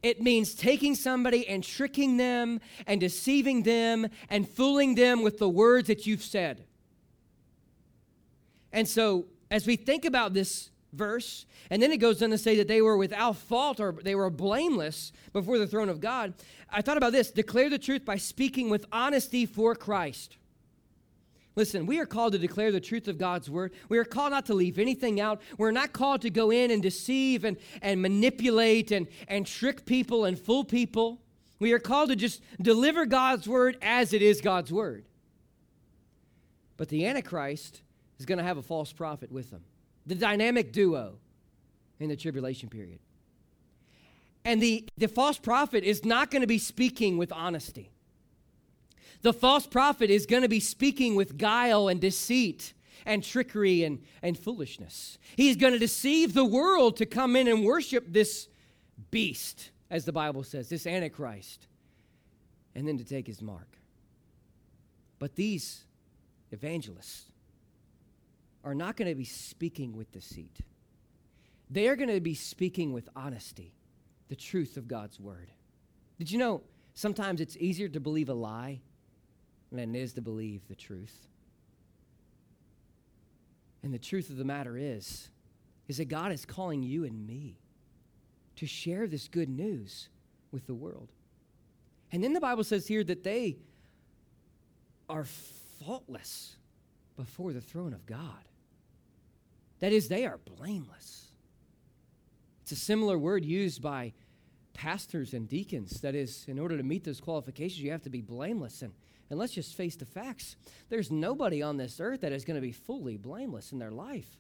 It 0.02 0.22
means 0.22 0.56
taking 0.56 0.96
somebody 0.96 1.46
and 1.50 1.62
tricking 1.62 2.16
them 2.16 2.62
and 2.88 3.02
deceiving 3.02 3.64
them 3.64 4.08
and 4.30 4.48
fooling 4.48 4.96
them 4.96 5.22
with 5.22 5.38
the 5.38 5.50
words 5.50 5.90
that 5.90 6.08
you've 6.08 6.24
said. 6.24 6.64
And 8.72 8.88
so 8.88 9.26
as 9.51 9.67
we 9.67 9.75
think 9.75 10.05
about 10.05 10.34
this 10.34 10.69
verse, 10.93 11.45
and 11.69 11.81
then 11.81 11.91
it 11.91 11.97
goes 11.97 12.21
on 12.21 12.29
to 12.31 12.38
say 12.38 12.55
that 12.58 12.67
they 12.67 12.81
were 12.81 12.97
without 12.97 13.36
fault 13.36 13.79
or 13.79 13.91
they 13.91 14.15
were 14.15 14.29
blameless 14.29 15.12
before 15.34 15.58
the 15.58 15.67
throne 15.67 15.89
of 15.89 15.99
God. 15.99 16.34
I 16.69 16.81
thought 16.81 16.97
about 16.97 17.12
this 17.12 17.31
declare 17.31 17.69
the 17.69 17.79
truth 17.79 18.05
by 18.05 18.17
speaking 18.17 18.69
with 18.69 18.86
honesty 18.91 19.45
for 19.45 19.75
Christ. 19.75 20.38
Listen, 21.55 21.86
we 21.86 21.99
are 21.99 22.05
called 22.05 22.34
to 22.34 22.39
declare 22.39 22.71
the 22.71 22.81
truth 22.81 23.08
of 23.08 23.17
God's 23.17 23.49
word. 23.49 23.73
We 23.88 23.97
are 23.97 24.03
called 24.03 24.31
not 24.31 24.45
to 24.47 24.53
leave 24.53 24.77
anything 24.77 25.21
out. 25.21 25.41
We're 25.58 25.71
not 25.71 25.93
called 25.93 26.21
to 26.23 26.29
go 26.29 26.51
in 26.51 26.69
and 26.69 26.81
deceive 26.81 27.45
and, 27.45 27.58
and 27.81 28.01
manipulate 28.01 28.91
and, 28.91 29.08
and 29.29 29.47
trick 29.47 29.86
people 29.86 30.25
and 30.25 30.38
fool 30.38 30.65
people. 30.65 31.21
We 31.60 31.71
are 31.71 31.79
called 31.79 32.10
to 32.10 32.17
just 32.17 32.41
deliver 32.62 33.05
God's 33.05 33.47
word 33.47 33.77
as 33.81 34.12
it 34.12 34.21
is 34.21 34.41
God's 34.41 34.71
word. 34.71 35.05
But 36.75 36.89
the 36.89 37.05
Antichrist 37.05 37.81
is 38.19 38.25
going 38.25 38.38
to 38.38 38.43
have 38.43 38.58
a 38.58 38.62
false 38.62 38.91
prophet 38.91 39.32
with 39.32 39.51
them. 39.51 39.62
The 40.06 40.15
dynamic 40.15 40.71
duo 40.71 41.15
in 41.99 42.10
the 42.10 42.15
tribulation 42.15 42.69
period. 42.69 42.99
And 44.43 44.62
the, 44.62 44.86
the 44.97 45.08
false 45.08 45.38
prophet 45.38 45.84
is 45.84 46.06
not 46.06 46.30
going 46.30 46.41
to 46.41 46.47
be 46.47 46.60
speaking 46.60 47.17
with 47.17 47.32
honesty. 47.32 47.89
The 49.21 49.34
false 49.34 49.65
prophet 49.65 50.12
is 50.12 50.28
going 50.28 50.43
to 50.43 50.49
be 50.49 50.60
speaking 50.60 51.15
with 51.15 51.38
guile 51.38 51.88
and 51.88 51.99
deceit 51.99 52.73
and 53.08 53.23
trickery 53.23 53.84
and, 53.84 54.04
and 54.21 54.38
foolishness. 54.38 55.17
He's 55.36 55.56
going 55.56 55.73
to 55.73 55.80
deceive 55.80 56.34
the 56.34 56.45
world 56.45 56.97
to 56.97 57.06
come 57.06 57.36
in 57.36 57.47
and 57.47 57.65
worship 57.65 58.06
this 58.08 58.47
beast, 59.10 59.71
as 59.89 60.06
the 60.06 60.12
Bible 60.12 60.43
says, 60.43 60.69
this 60.69 60.86
Antichrist, 60.86 61.67
and 62.75 62.88
then 62.88 62.97
to 62.97 63.04
take 63.04 63.25
his 63.25 63.41
mark. 63.41 63.67
But 65.17 65.36
these 65.36 65.86
evangelists, 66.51 67.23
are 68.65 68.75
not 68.75 68.97
going 68.97 69.08
to 69.08 69.15
be 69.15 69.23
speaking 69.23 69.95
with 69.95 70.12
deceit. 70.12 70.58
They 71.69 71.88
are 71.88 71.95
going 71.95 72.10
to 72.10 72.19
be 72.19 72.34
speaking 72.34 72.91
with 72.91 73.08
honesty, 73.15 73.73
the 74.28 74.36
truth 74.36 74.75
of 74.75 74.88
God's 74.88 75.19
word. 75.19 75.51
Did 76.17 76.32
you 76.32 76.39
know 76.39 76.63
sometimes 76.95 77.41
it's 77.41 77.56
easier 77.58 77.88
to 77.89 77.99
believe 77.99 78.28
a 78.28 78.34
lie 78.34 78.82
than 79.71 79.95
it 79.95 79.99
is 79.99 80.13
to 80.13 80.21
believe 80.21 80.67
the 80.67 80.75
truth? 80.75 81.28
And 83.84 83.93
the 83.93 83.99
truth 83.99 84.32
of 84.32 84.38
the 84.38 84.43
matter 84.43 84.78
is, 84.78 85.30
is 85.88 85.97
that 85.97 86.06
God 86.06 86.32
is 86.32 86.43
calling 86.43 86.82
you 86.82 87.06
and 87.06 87.28
me 87.28 87.60
to 88.56 88.65
share 88.65 89.06
this 89.06 89.28
good 89.28 89.49
news 89.49 90.10
with 90.51 90.65
the 90.65 90.73
world. 90.73 91.12
And 92.12 92.23
then 92.23 92.34
the 92.34 92.39
Bible 92.39 92.63
says 92.63 92.88
here 92.88 93.04
that 93.04 93.23
they 93.23 93.58
are 95.08 95.25
faultless 95.86 96.56
before 97.15 97.54
the 97.54 97.62
throne 97.62 97.93
of 97.93 98.06
God. 98.08 98.43
That 99.80 99.92
is, 99.92 100.08
they 100.08 100.26
are 100.26 100.40
blameless. 100.58 101.28
It's 102.62 102.72
a 102.72 102.76
similar 102.76 103.18
word 103.18 103.46
used 103.46 103.82
by 103.82 104.14
pastors 104.74 105.34
and 105.34 105.48
deacons. 105.48 106.02
That 106.02 106.16
is, 106.16 106.46
in 106.48 106.60
order 106.60 106.78
to 106.78 106.84
meet 106.84 107.04
those 107.04 107.22
qualifications, 107.22 107.82
you 107.82 107.92
have 107.92 108.04
to 108.04 108.10
be 108.10 108.22
blameless. 108.22 108.82
And, 108.82 108.94
and 109.30 109.40
let's 109.40 109.54
just 109.54 109.76
face 109.76 109.96
the 109.96 110.06
facts 110.06 110.56
there's 110.90 111.12
nobody 111.12 111.62
on 111.62 111.78
this 111.78 112.00
earth 112.00 112.22
that 112.22 112.32
is 112.32 112.46
going 112.46 112.56
to 112.56 112.62
be 112.62 112.72
fully 112.72 113.18
blameless 113.18 113.72
in 113.72 113.80
their 113.80 113.92
life. 113.92 114.38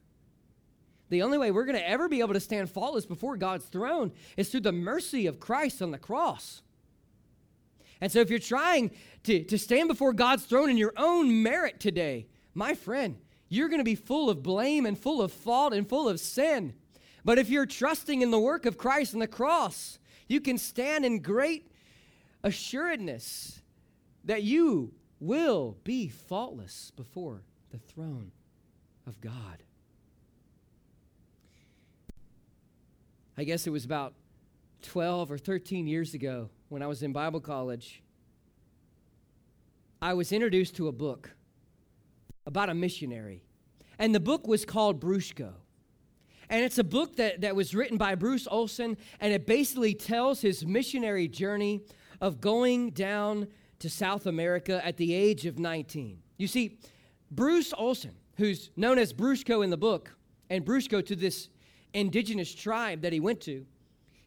The 1.09 1.21
only 1.21 1.37
way 1.37 1.51
we're 1.51 1.65
going 1.65 1.77
to 1.77 1.87
ever 1.87 2.09
be 2.09 2.21
able 2.21 2.33
to 2.33 2.39
stand 2.39 2.69
faultless 2.69 3.05
before 3.05 3.37
God's 3.37 3.65
throne 3.65 4.11
is 4.37 4.49
through 4.49 4.61
the 4.61 4.71
mercy 4.71 5.27
of 5.27 5.39
Christ 5.39 5.81
on 5.81 5.91
the 5.91 5.97
cross. 5.97 6.61
And 8.01 8.11
so, 8.11 8.19
if 8.19 8.29
you're 8.29 8.39
trying 8.39 8.91
to, 9.23 9.43
to 9.43 9.57
stand 9.57 9.87
before 9.87 10.13
God's 10.13 10.45
throne 10.45 10.69
in 10.69 10.77
your 10.77 10.93
own 10.97 11.43
merit 11.43 11.79
today, 11.79 12.27
my 12.53 12.73
friend, 12.73 13.17
you're 13.49 13.69
going 13.69 13.79
to 13.79 13.85
be 13.85 13.95
full 13.95 14.29
of 14.29 14.43
blame 14.43 14.85
and 14.85 14.97
full 14.97 15.21
of 15.21 15.31
fault 15.31 15.73
and 15.73 15.87
full 15.87 16.09
of 16.09 16.19
sin. 16.19 16.73
But 17.23 17.37
if 17.39 17.49
you're 17.49 17.65
trusting 17.65 18.21
in 18.21 18.31
the 18.31 18.39
work 18.39 18.65
of 18.65 18.77
Christ 18.77 19.13
and 19.13 19.21
the 19.21 19.27
cross, 19.27 19.99
you 20.27 20.41
can 20.41 20.57
stand 20.57 21.05
in 21.05 21.19
great 21.19 21.71
assuredness 22.43 23.61
that 24.23 24.43
you 24.43 24.93
will 25.19 25.77
be 25.83 26.07
faultless 26.09 26.91
before 26.95 27.41
the 27.71 27.77
throne 27.77 28.31
of 29.07 29.19
God. 29.21 29.63
I 33.37 33.43
guess 33.43 33.67
it 33.67 33.71
was 33.71 33.85
about 33.85 34.13
12 34.83 35.31
or 35.31 35.37
13 35.37 35.87
years 35.87 36.13
ago 36.13 36.49
when 36.69 36.81
I 36.81 36.87
was 36.87 37.03
in 37.03 37.11
Bible 37.11 37.39
college, 37.39 38.01
I 40.01 40.13
was 40.13 40.31
introduced 40.31 40.75
to 40.77 40.87
a 40.87 40.91
book 40.91 41.34
about 42.45 42.69
a 42.69 42.73
missionary. 42.73 43.43
And 43.97 44.13
the 44.13 44.19
book 44.19 44.47
was 44.47 44.65
called 44.65 44.99
Bruchko. 44.99 45.53
And 46.49 46.63
it's 46.63 46.77
a 46.77 46.83
book 46.83 47.15
that, 47.15 47.41
that 47.41 47.55
was 47.55 47.73
written 47.73 47.97
by 47.97 48.15
Bruce 48.15 48.47
Olson, 48.49 48.97
and 49.19 49.33
it 49.33 49.47
basically 49.47 49.95
tells 49.95 50.41
his 50.41 50.65
missionary 50.65 51.27
journey 51.27 51.81
of 52.21 52.39
going 52.39 52.91
down 52.91 53.47
to 53.79 53.89
South 53.89 54.25
America 54.25 54.85
at 54.85 54.97
the 54.97 55.13
age 55.13 55.45
of 55.45 55.57
19. 55.57 56.19
You 56.37 56.47
see, 56.47 56.77
Bruce 57.31 57.73
Olson, 57.77 58.15
who's 58.37 58.69
known 58.75 58.99
as 58.99 59.11
Bruchko 59.11 59.63
in 59.63 59.69
the 59.69 59.77
book, 59.77 60.15
and 60.49 60.63
Bruchko 60.63 61.03
to 61.05 61.15
this 61.15 61.49
indigenous 61.93 62.53
tribe 62.53 63.01
that 63.01 63.11
he 63.11 63.19
went 63.19 63.41
to, 63.41 63.65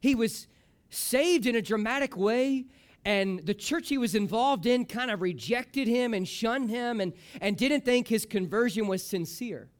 he 0.01 0.15
was 0.15 0.49
saved 0.91 1.47
in 1.47 1.55
a 1.55 1.63
dramatic 1.63 2.17
way 2.17 2.67
and 3.09 3.41
the 3.47 3.55
church 3.55 3.89
he 3.89 3.97
was 3.97 4.15
involved 4.15 4.67
in 4.67 4.85
kind 4.85 5.11
of 5.11 5.23
rejected 5.23 5.89
him 5.89 6.13
and 6.13 6.29
shunned 6.29 6.69
him 6.69 7.01
and, 7.01 7.15
and 7.41 7.57
didn't 7.57 7.83
think 7.83 8.07
his 8.07 8.27
conversion 8.27 8.87
was 8.87 9.03
sincere. 9.03 9.71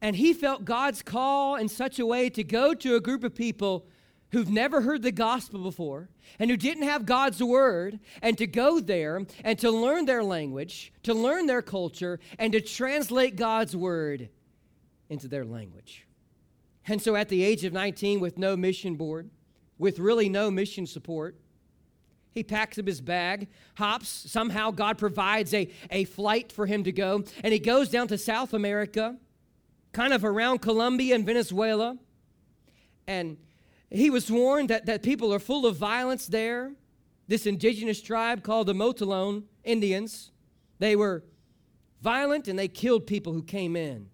And 0.00 0.14
he 0.14 0.32
felt 0.32 0.64
God's 0.64 1.02
call 1.02 1.56
in 1.56 1.68
such 1.68 1.98
a 1.98 2.06
way 2.06 2.30
to 2.30 2.44
go 2.44 2.72
to 2.74 2.94
a 2.94 3.00
group 3.00 3.24
of 3.24 3.34
people 3.34 3.88
who've 4.30 4.48
never 4.48 4.82
heard 4.82 5.02
the 5.02 5.10
gospel 5.10 5.60
before 5.60 6.08
and 6.38 6.52
who 6.52 6.56
didn't 6.56 6.84
have 6.84 7.04
God's 7.04 7.42
word, 7.42 7.98
and 8.22 8.38
to 8.38 8.46
go 8.46 8.78
there 8.78 9.26
and 9.42 9.58
to 9.58 9.72
learn 9.72 10.04
their 10.04 10.22
language, 10.22 10.92
to 11.02 11.12
learn 11.12 11.46
their 11.46 11.62
culture, 11.62 12.20
and 12.38 12.52
to 12.52 12.60
translate 12.60 13.34
God's 13.34 13.74
word 13.74 14.28
into 15.08 15.26
their 15.26 15.44
language. 15.44 16.06
And 16.86 17.02
so 17.02 17.16
at 17.16 17.28
the 17.28 17.42
age 17.42 17.64
of 17.64 17.72
19, 17.72 18.20
with 18.20 18.38
no 18.38 18.56
mission 18.56 18.94
board, 18.94 19.30
with 19.80 19.98
really 19.98 20.28
no 20.28 20.50
mission 20.50 20.86
support, 20.86 21.40
he 22.32 22.44
packs 22.44 22.78
up 22.78 22.86
his 22.86 23.00
bag, 23.00 23.48
hops. 23.76 24.08
Somehow, 24.08 24.70
God 24.70 24.98
provides 24.98 25.52
a, 25.54 25.68
a 25.90 26.04
flight 26.04 26.52
for 26.52 26.66
him 26.66 26.84
to 26.84 26.92
go. 26.92 27.24
And 27.42 27.52
he 27.52 27.58
goes 27.58 27.88
down 27.88 28.06
to 28.08 28.18
South 28.18 28.52
America, 28.52 29.16
kind 29.92 30.12
of 30.12 30.24
around 30.24 30.60
Colombia 30.60 31.14
and 31.14 31.26
Venezuela. 31.26 31.96
And 33.06 33.38
he 33.90 34.10
was 34.10 34.30
warned 34.30 34.68
that, 34.68 34.86
that 34.86 35.02
people 35.02 35.32
are 35.34 35.40
full 35.40 35.66
of 35.66 35.76
violence 35.76 36.26
there. 36.26 36.72
This 37.26 37.46
indigenous 37.46 38.02
tribe 38.02 38.44
called 38.44 38.66
the 38.66 38.74
Motilone 38.74 39.44
Indians, 39.64 40.30
they 40.78 40.94
were 40.94 41.24
violent 42.02 42.48
and 42.48 42.58
they 42.58 42.68
killed 42.68 43.06
people 43.06 43.32
who 43.32 43.42
came 43.42 43.76
in. 43.76 44.10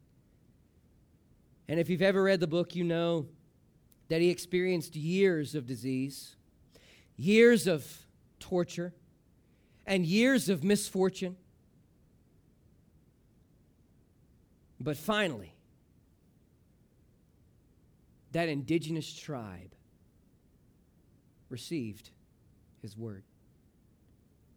And 1.69 1.81
if 1.81 1.91
you've 1.91 2.03
ever 2.03 2.23
read 2.23 2.41
the 2.41 2.47
book, 2.47 2.77
you 2.77 2.85
know 2.85 3.27
that 4.09 4.21
he 4.21 4.31
experienced 4.31 4.97
years 4.97 5.55
of 5.55 5.67
disease, 5.67 6.37
years 7.17 7.67
of 7.67 8.07
torture, 8.39 8.93
and 9.87 10.07
years 10.07 10.49
of 10.49 10.63
misfortune. 10.65 11.37
But 14.81 14.97
finally, 14.97 15.55
that 18.33 18.49
indigenous 18.49 19.13
tribe 19.13 19.75
received 21.49 22.11
his 22.83 22.97
word. 22.97 23.25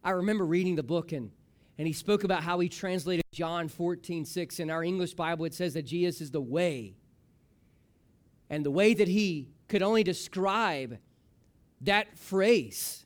I 0.04 0.12
remember 0.12 0.46
reading 0.46 0.76
the 0.76 0.84
book 0.84 1.12
and, 1.12 1.32
and 1.78 1.88
he 1.88 1.94
spoke 1.94 2.24
about 2.24 2.44
how 2.44 2.60
he 2.60 2.70
translated 2.70 3.24
John 3.32 3.70
14, 3.70 4.26
6. 4.26 4.60
In 4.60 4.70
our 4.70 4.84
English 4.84 5.14
Bible, 5.14 5.46
it 5.46 5.54
says 5.54 5.74
that 5.76 5.84
Jesus 5.84 6.22
is 6.22 6.32
the 6.32 6.42
way. 6.42 6.96
And 8.50 8.66
the 8.66 8.72
way 8.72 8.94
that 8.94 9.08
he 9.08 9.50
could 9.68 9.82
only 9.82 10.04
describe 10.04 10.98
that 11.82 12.18
phrase 12.18 13.06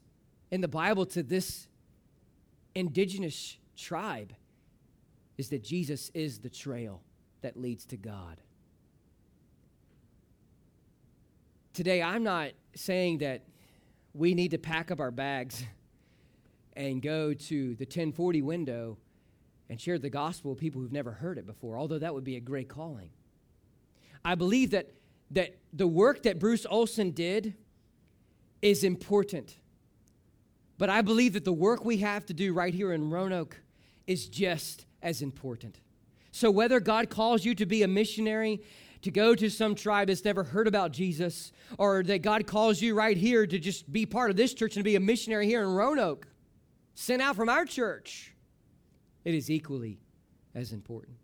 in 0.51 0.61
the 0.61 0.67
Bible 0.67 1.05
to 1.07 1.23
this 1.23 1.67
indigenous 2.75 3.57
tribe 3.75 4.33
is 5.37 5.49
that 5.49 5.63
Jesus 5.63 6.11
is 6.13 6.39
the 6.39 6.49
trail 6.49 7.01
that 7.41 7.57
leads 7.57 7.85
to 7.87 7.97
God. 7.97 8.41
Today, 11.73 12.01
I'm 12.01 12.23
not 12.23 12.51
saying 12.75 13.17
that 13.19 13.41
we 14.13 14.35
need 14.35 14.51
to 14.51 14.59
pack 14.59 14.91
up 14.91 14.99
our 14.99 15.11
bags 15.11 15.63
and 16.75 17.01
go 17.01 17.33
to 17.33 17.75
the 17.75 17.85
1040 17.85 18.41
window 18.41 18.97
and 19.69 19.81
share 19.81 19.97
the 19.97 20.09
gospel 20.09 20.51
with 20.51 20.59
people 20.59 20.81
who've 20.81 20.91
never 20.91 21.11
heard 21.11 21.37
it 21.37 21.47
before, 21.47 21.77
although 21.77 21.97
that 21.97 22.13
would 22.13 22.23
be 22.23 22.35
a 22.35 22.39
great 22.39 22.69
calling. 22.69 23.09
I 24.23 24.35
believe 24.35 24.71
that, 24.71 24.91
that 25.33 25.57
the 25.71 25.87
work 25.87 26.23
that 26.23 26.39
Bruce 26.39 26.65
Olson 26.69 27.11
did 27.11 27.55
is 28.61 28.83
important. 28.83 29.57
But 30.77 30.89
I 30.89 31.01
believe 31.01 31.33
that 31.33 31.45
the 31.45 31.53
work 31.53 31.85
we 31.85 31.97
have 31.97 32.25
to 32.27 32.33
do 32.33 32.53
right 32.53 32.73
here 32.73 32.93
in 32.93 33.09
Roanoke 33.09 33.61
is 34.07 34.27
just 34.27 34.85
as 35.01 35.21
important. 35.21 35.79
So, 36.31 36.49
whether 36.49 36.79
God 36.79 37.09
calls 37.09 37.45
you 37.45 37.53
to 37.55 37.65
be 37.65 37.83
a 37.83 37.87
missionary, 37.87 38.61
to 39.03 39.11
go 39.11 39.35
to 39.35 39.49
some 39.49 39.75
tribe 39.75 40.07
that's 40.07 40.25
never 40.25 40.43
heard 40.43 40.67
about 40.67 40.91
Jesus, 40.91 41.51
or 41.77 42.03
that 42.03 42.21
God 42.21 42.47
calls 42.47 42.81
you 42.81 42.95
right 42.95 43.17
here 43.17 43.45
to 43.45 43.59
just 43.59 43.91
be 43.91 44.05
part 44.05 44.31
of 44.31 44.37
this 44.37 44.53
church 44.53 44.75
and 44.75 44.83
be 44.83 44.95
a 44.95 44.99
missionary 44.99 45.45
here 45.45 45.61
in 45.61 45.69
Roanoke, 45.69 46.27
sent 46.95 47.21
out 47.21 47.35
from 47.35 47.49
our 47.49 47.65
church, 47.65 48.33
it 49.25 49.35
is 49.35 49.49
equally 49.49 49.99
as 50.55 50.71
important. 50.71 51.17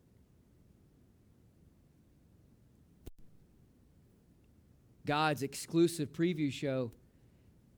God's 5.10 5.42
exclusive 5.42 6.14
preview 6.14 6.54
show 6.54 6.92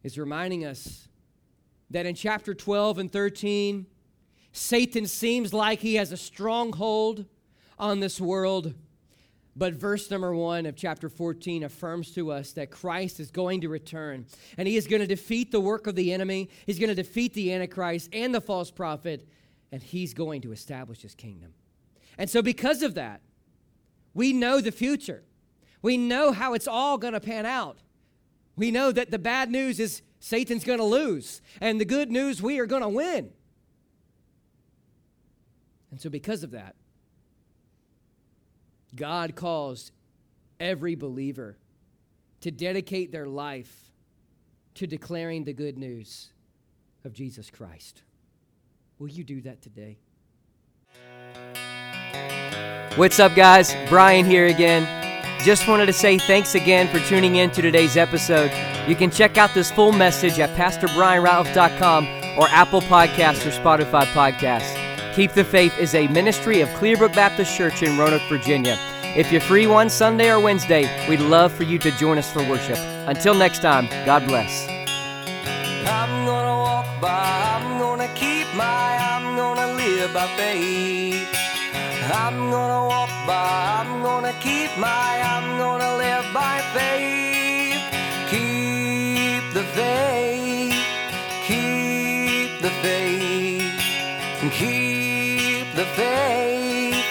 is 0.03 0.17
reminding 0.17 0.65
us 0.65 1.07
that 1.89 2.05
in 2.05 2.13
chapter 2.13 2.53
12 2.53 2.97
and 2.97 3.09
13, 3.09 3.85
Satan 4.51 5.07
seems 5.07 5.53
like 5.53 5.79
he 5.79 5.95
has 5.95 6.11
a 6.11 6.17
stronghold 6.17 7.23
on 7.79 8.01
this 8.01 8.19
world. 8.19 8.73
But 9.55 9.75
verse 9.75 10.11
number 10.11 10.35
one 10.35 10.65
of 10.65 10.75
chapter 10.75 11.07
14 11.07 11.63
affirms 11.63 12.11
to 12.15 12.33
us 12.33 12.51
that 12.51 12.69
Christ 12.69 13.21
is 13.21 13.31
going 13.31 13.61
to 13.61 13.69
return 13.69 14.25
and 14.57 14.67
he 14.67 14.75
is 14.75 14.85
going 14.85 14.99
to 15.01 15.07
defeat 15.07 15.53
the 15.53 15.61
work 15.61 15.87
of 15.87 15.95
the 15.95 16.11
enemy. 16.11 16.49
He's 16.65 16.79
going 16.79 16.89
to 16.89 16.95
defeat 16.95 17.33
the 17.33 17.53
Antichrist 17.53 18.09
and 18.11 18.35
the 18.35 18.41
false 18.41 18.71
prophet, 18.71 19.25
and 19.71 19.81
he's 19.81 20.13
going 20.13 20.41
to 20.41 20.51
establish 20.51 21.01
his 21.01 21.15
kingdom. 21.15 21.53
And 22.17 22.29
so, 22.29 22.41
because 22.41 22.81
of 22.81 22.95
that, 22.95 23.21
we 24.13 24.33
know 24.33 24.59
the 24.59 24.73
future. 24.73 25.23
We 25.81 25.97
know 25.97 26.31
how 26.31 26.53
it's 26.53 26.67
all 26.67 26.97
going 26.97 27.13
to 27.13 27.19
pan 27.19 27.45
out. 27.45 27.79
We 28.55 28.71
know 28.71 28.91
that 28.91 29.11
the 29.11 29.19
bad 29.19 29.49
news 29.49 29.79
is 29.79 30.01
Satan's 30.19 30.63
going 30.63 30.79
to 30.79 30.85
lose. 30.85 31.41
And 31.59 31.79
the 31.79 31.85
good 31.85 32.11
news, 32.11 32.41
we 32.41 32.59
are 32.59 32.65
going 32.65 32.83
to 32.83 32.89
win. 32.89 33.31
And 35.89 35.99
so, 35.99 36.09
because 36.09 36.43
of 36.43 36.51
that, 36.51 36.75
God 38.95 39.35
calls 39.35 39.91
every 40.59 40.95
believer 40.95 41.57
to 42.41 42.51
dedicate 42.51 43.11
their 43.11 43.27
life 43.27 43.91
to 44.75 44.87
declaring 44.87 45.43
the 45.43 45.53
good 45.53 45.77
news 45.77 46.31
of 47.03 47.13
Jesus 47.13 47.49
Christ. 47.49 48.03
Will 48.99 49.09
you 49.09 49.23
do 49.23 49.41
that 49.41 49.61
today? 49.61 49.97
What's 52.95 53.19
up, 53.19 53.35
guys? 53.35 53.75
Brian 53.89 54.25
here 54.25 54.47
again. 54.47 55.00
Just 55.43 55.67
wanted 55.67 55.87
to 55.87 55.93
say 55.93 56.19
thanks 56.19 56.53
again 56.53 56.87
for 56.87 56.99
tuning 57.07 57.37
in 57.37 57.49
to 57.51 57.63
today's 57.63 57.97
episode. 57.97 58.51
You 58.87 58.95
can 58.95 59.09
check 59.09 59.37
out 59.37 59.53
this 59.55 59.71
full 59.71 59.91
message 59.91 60.39
at 60.39 60.51
PastorBrianRatliff.com 60.51 62.05
or 62.37 62.47
Apple 62.49 62.81
Podcasts 62.81 63.45
or 63.45 63.49
Spotify 63.49 64.05
Podcasts. 64.05 64.77
Keep 65.15 65.33
the 65.33 65.43
Faith 65.43 65.77
is 65.79 65.95
a 65.95 66.07
ministry 66.09 66.61
of 66.61 66.69
Clearbrook 66.69 67.15
Baptist 67.15 67.57
Church 67.57 67.81
in 67.81 67.97
Roanoke, 67.97 68.21
Virginia. 68.29 68.77
If 69.15 69.31
you're 69.31 69.41
free 69.41 69.65
one 69.65 69.89
Sunday 69.89 70.29
or 70.29 70.39
Wednesday, 70.39 70.87
we'd 71.09 71.19
love 71.19 71.51
for 71.51 71.63
you 71.63 71.79
to 71.79 71.91
join 71.97 72.17
us 72.19 72.31
for 72.31 72.47
worship. 72.47 72.77
Until 73.07 73.33
next 73.33 73.61
time, 73.61 73.87
God 74.05 74.25
bless. 74.27 74.67
I'm 75.87 76.25
gonna 76.25 76.57
walk 76.57 77.01
by, 77.01 77.59
I'm 77.59 77.79
gonna 77.79 78.07
keep 78.13 78.47
my, 78.55 78.63
I'm 78.65 79.35
gonna 79.35 79.73
live 79.73 80.13
by 80.13 80.27
faith. 80.37 81.40
I'm 82.03 82.49
gonna 82.49 82.87
walk 82.87 83.09
by, 83.27 83.77
I'm 83.79 84.01
gonna 84.01 84.33
keep 84.41 84.75
my, 84.77 85.21
I'm 85.23 85.57
gonna 85.59 85.97
live 85.97 86.25
by 86.33 86.59
faith. 86.73 87.79
Keep 88.31 89.53
the 89.53 89.63
faith, 89.75 90.73
keep 91.45 92.61
the 92.61 92.71
faith, 92.81 93.71
keep 94.51 95.67
the 95.75 95.85
faith, 95.85 97.05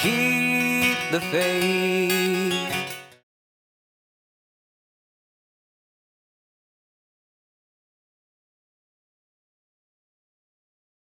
keep 0.00 0.98
the 1.10 1.20
faith. 1.20 2.61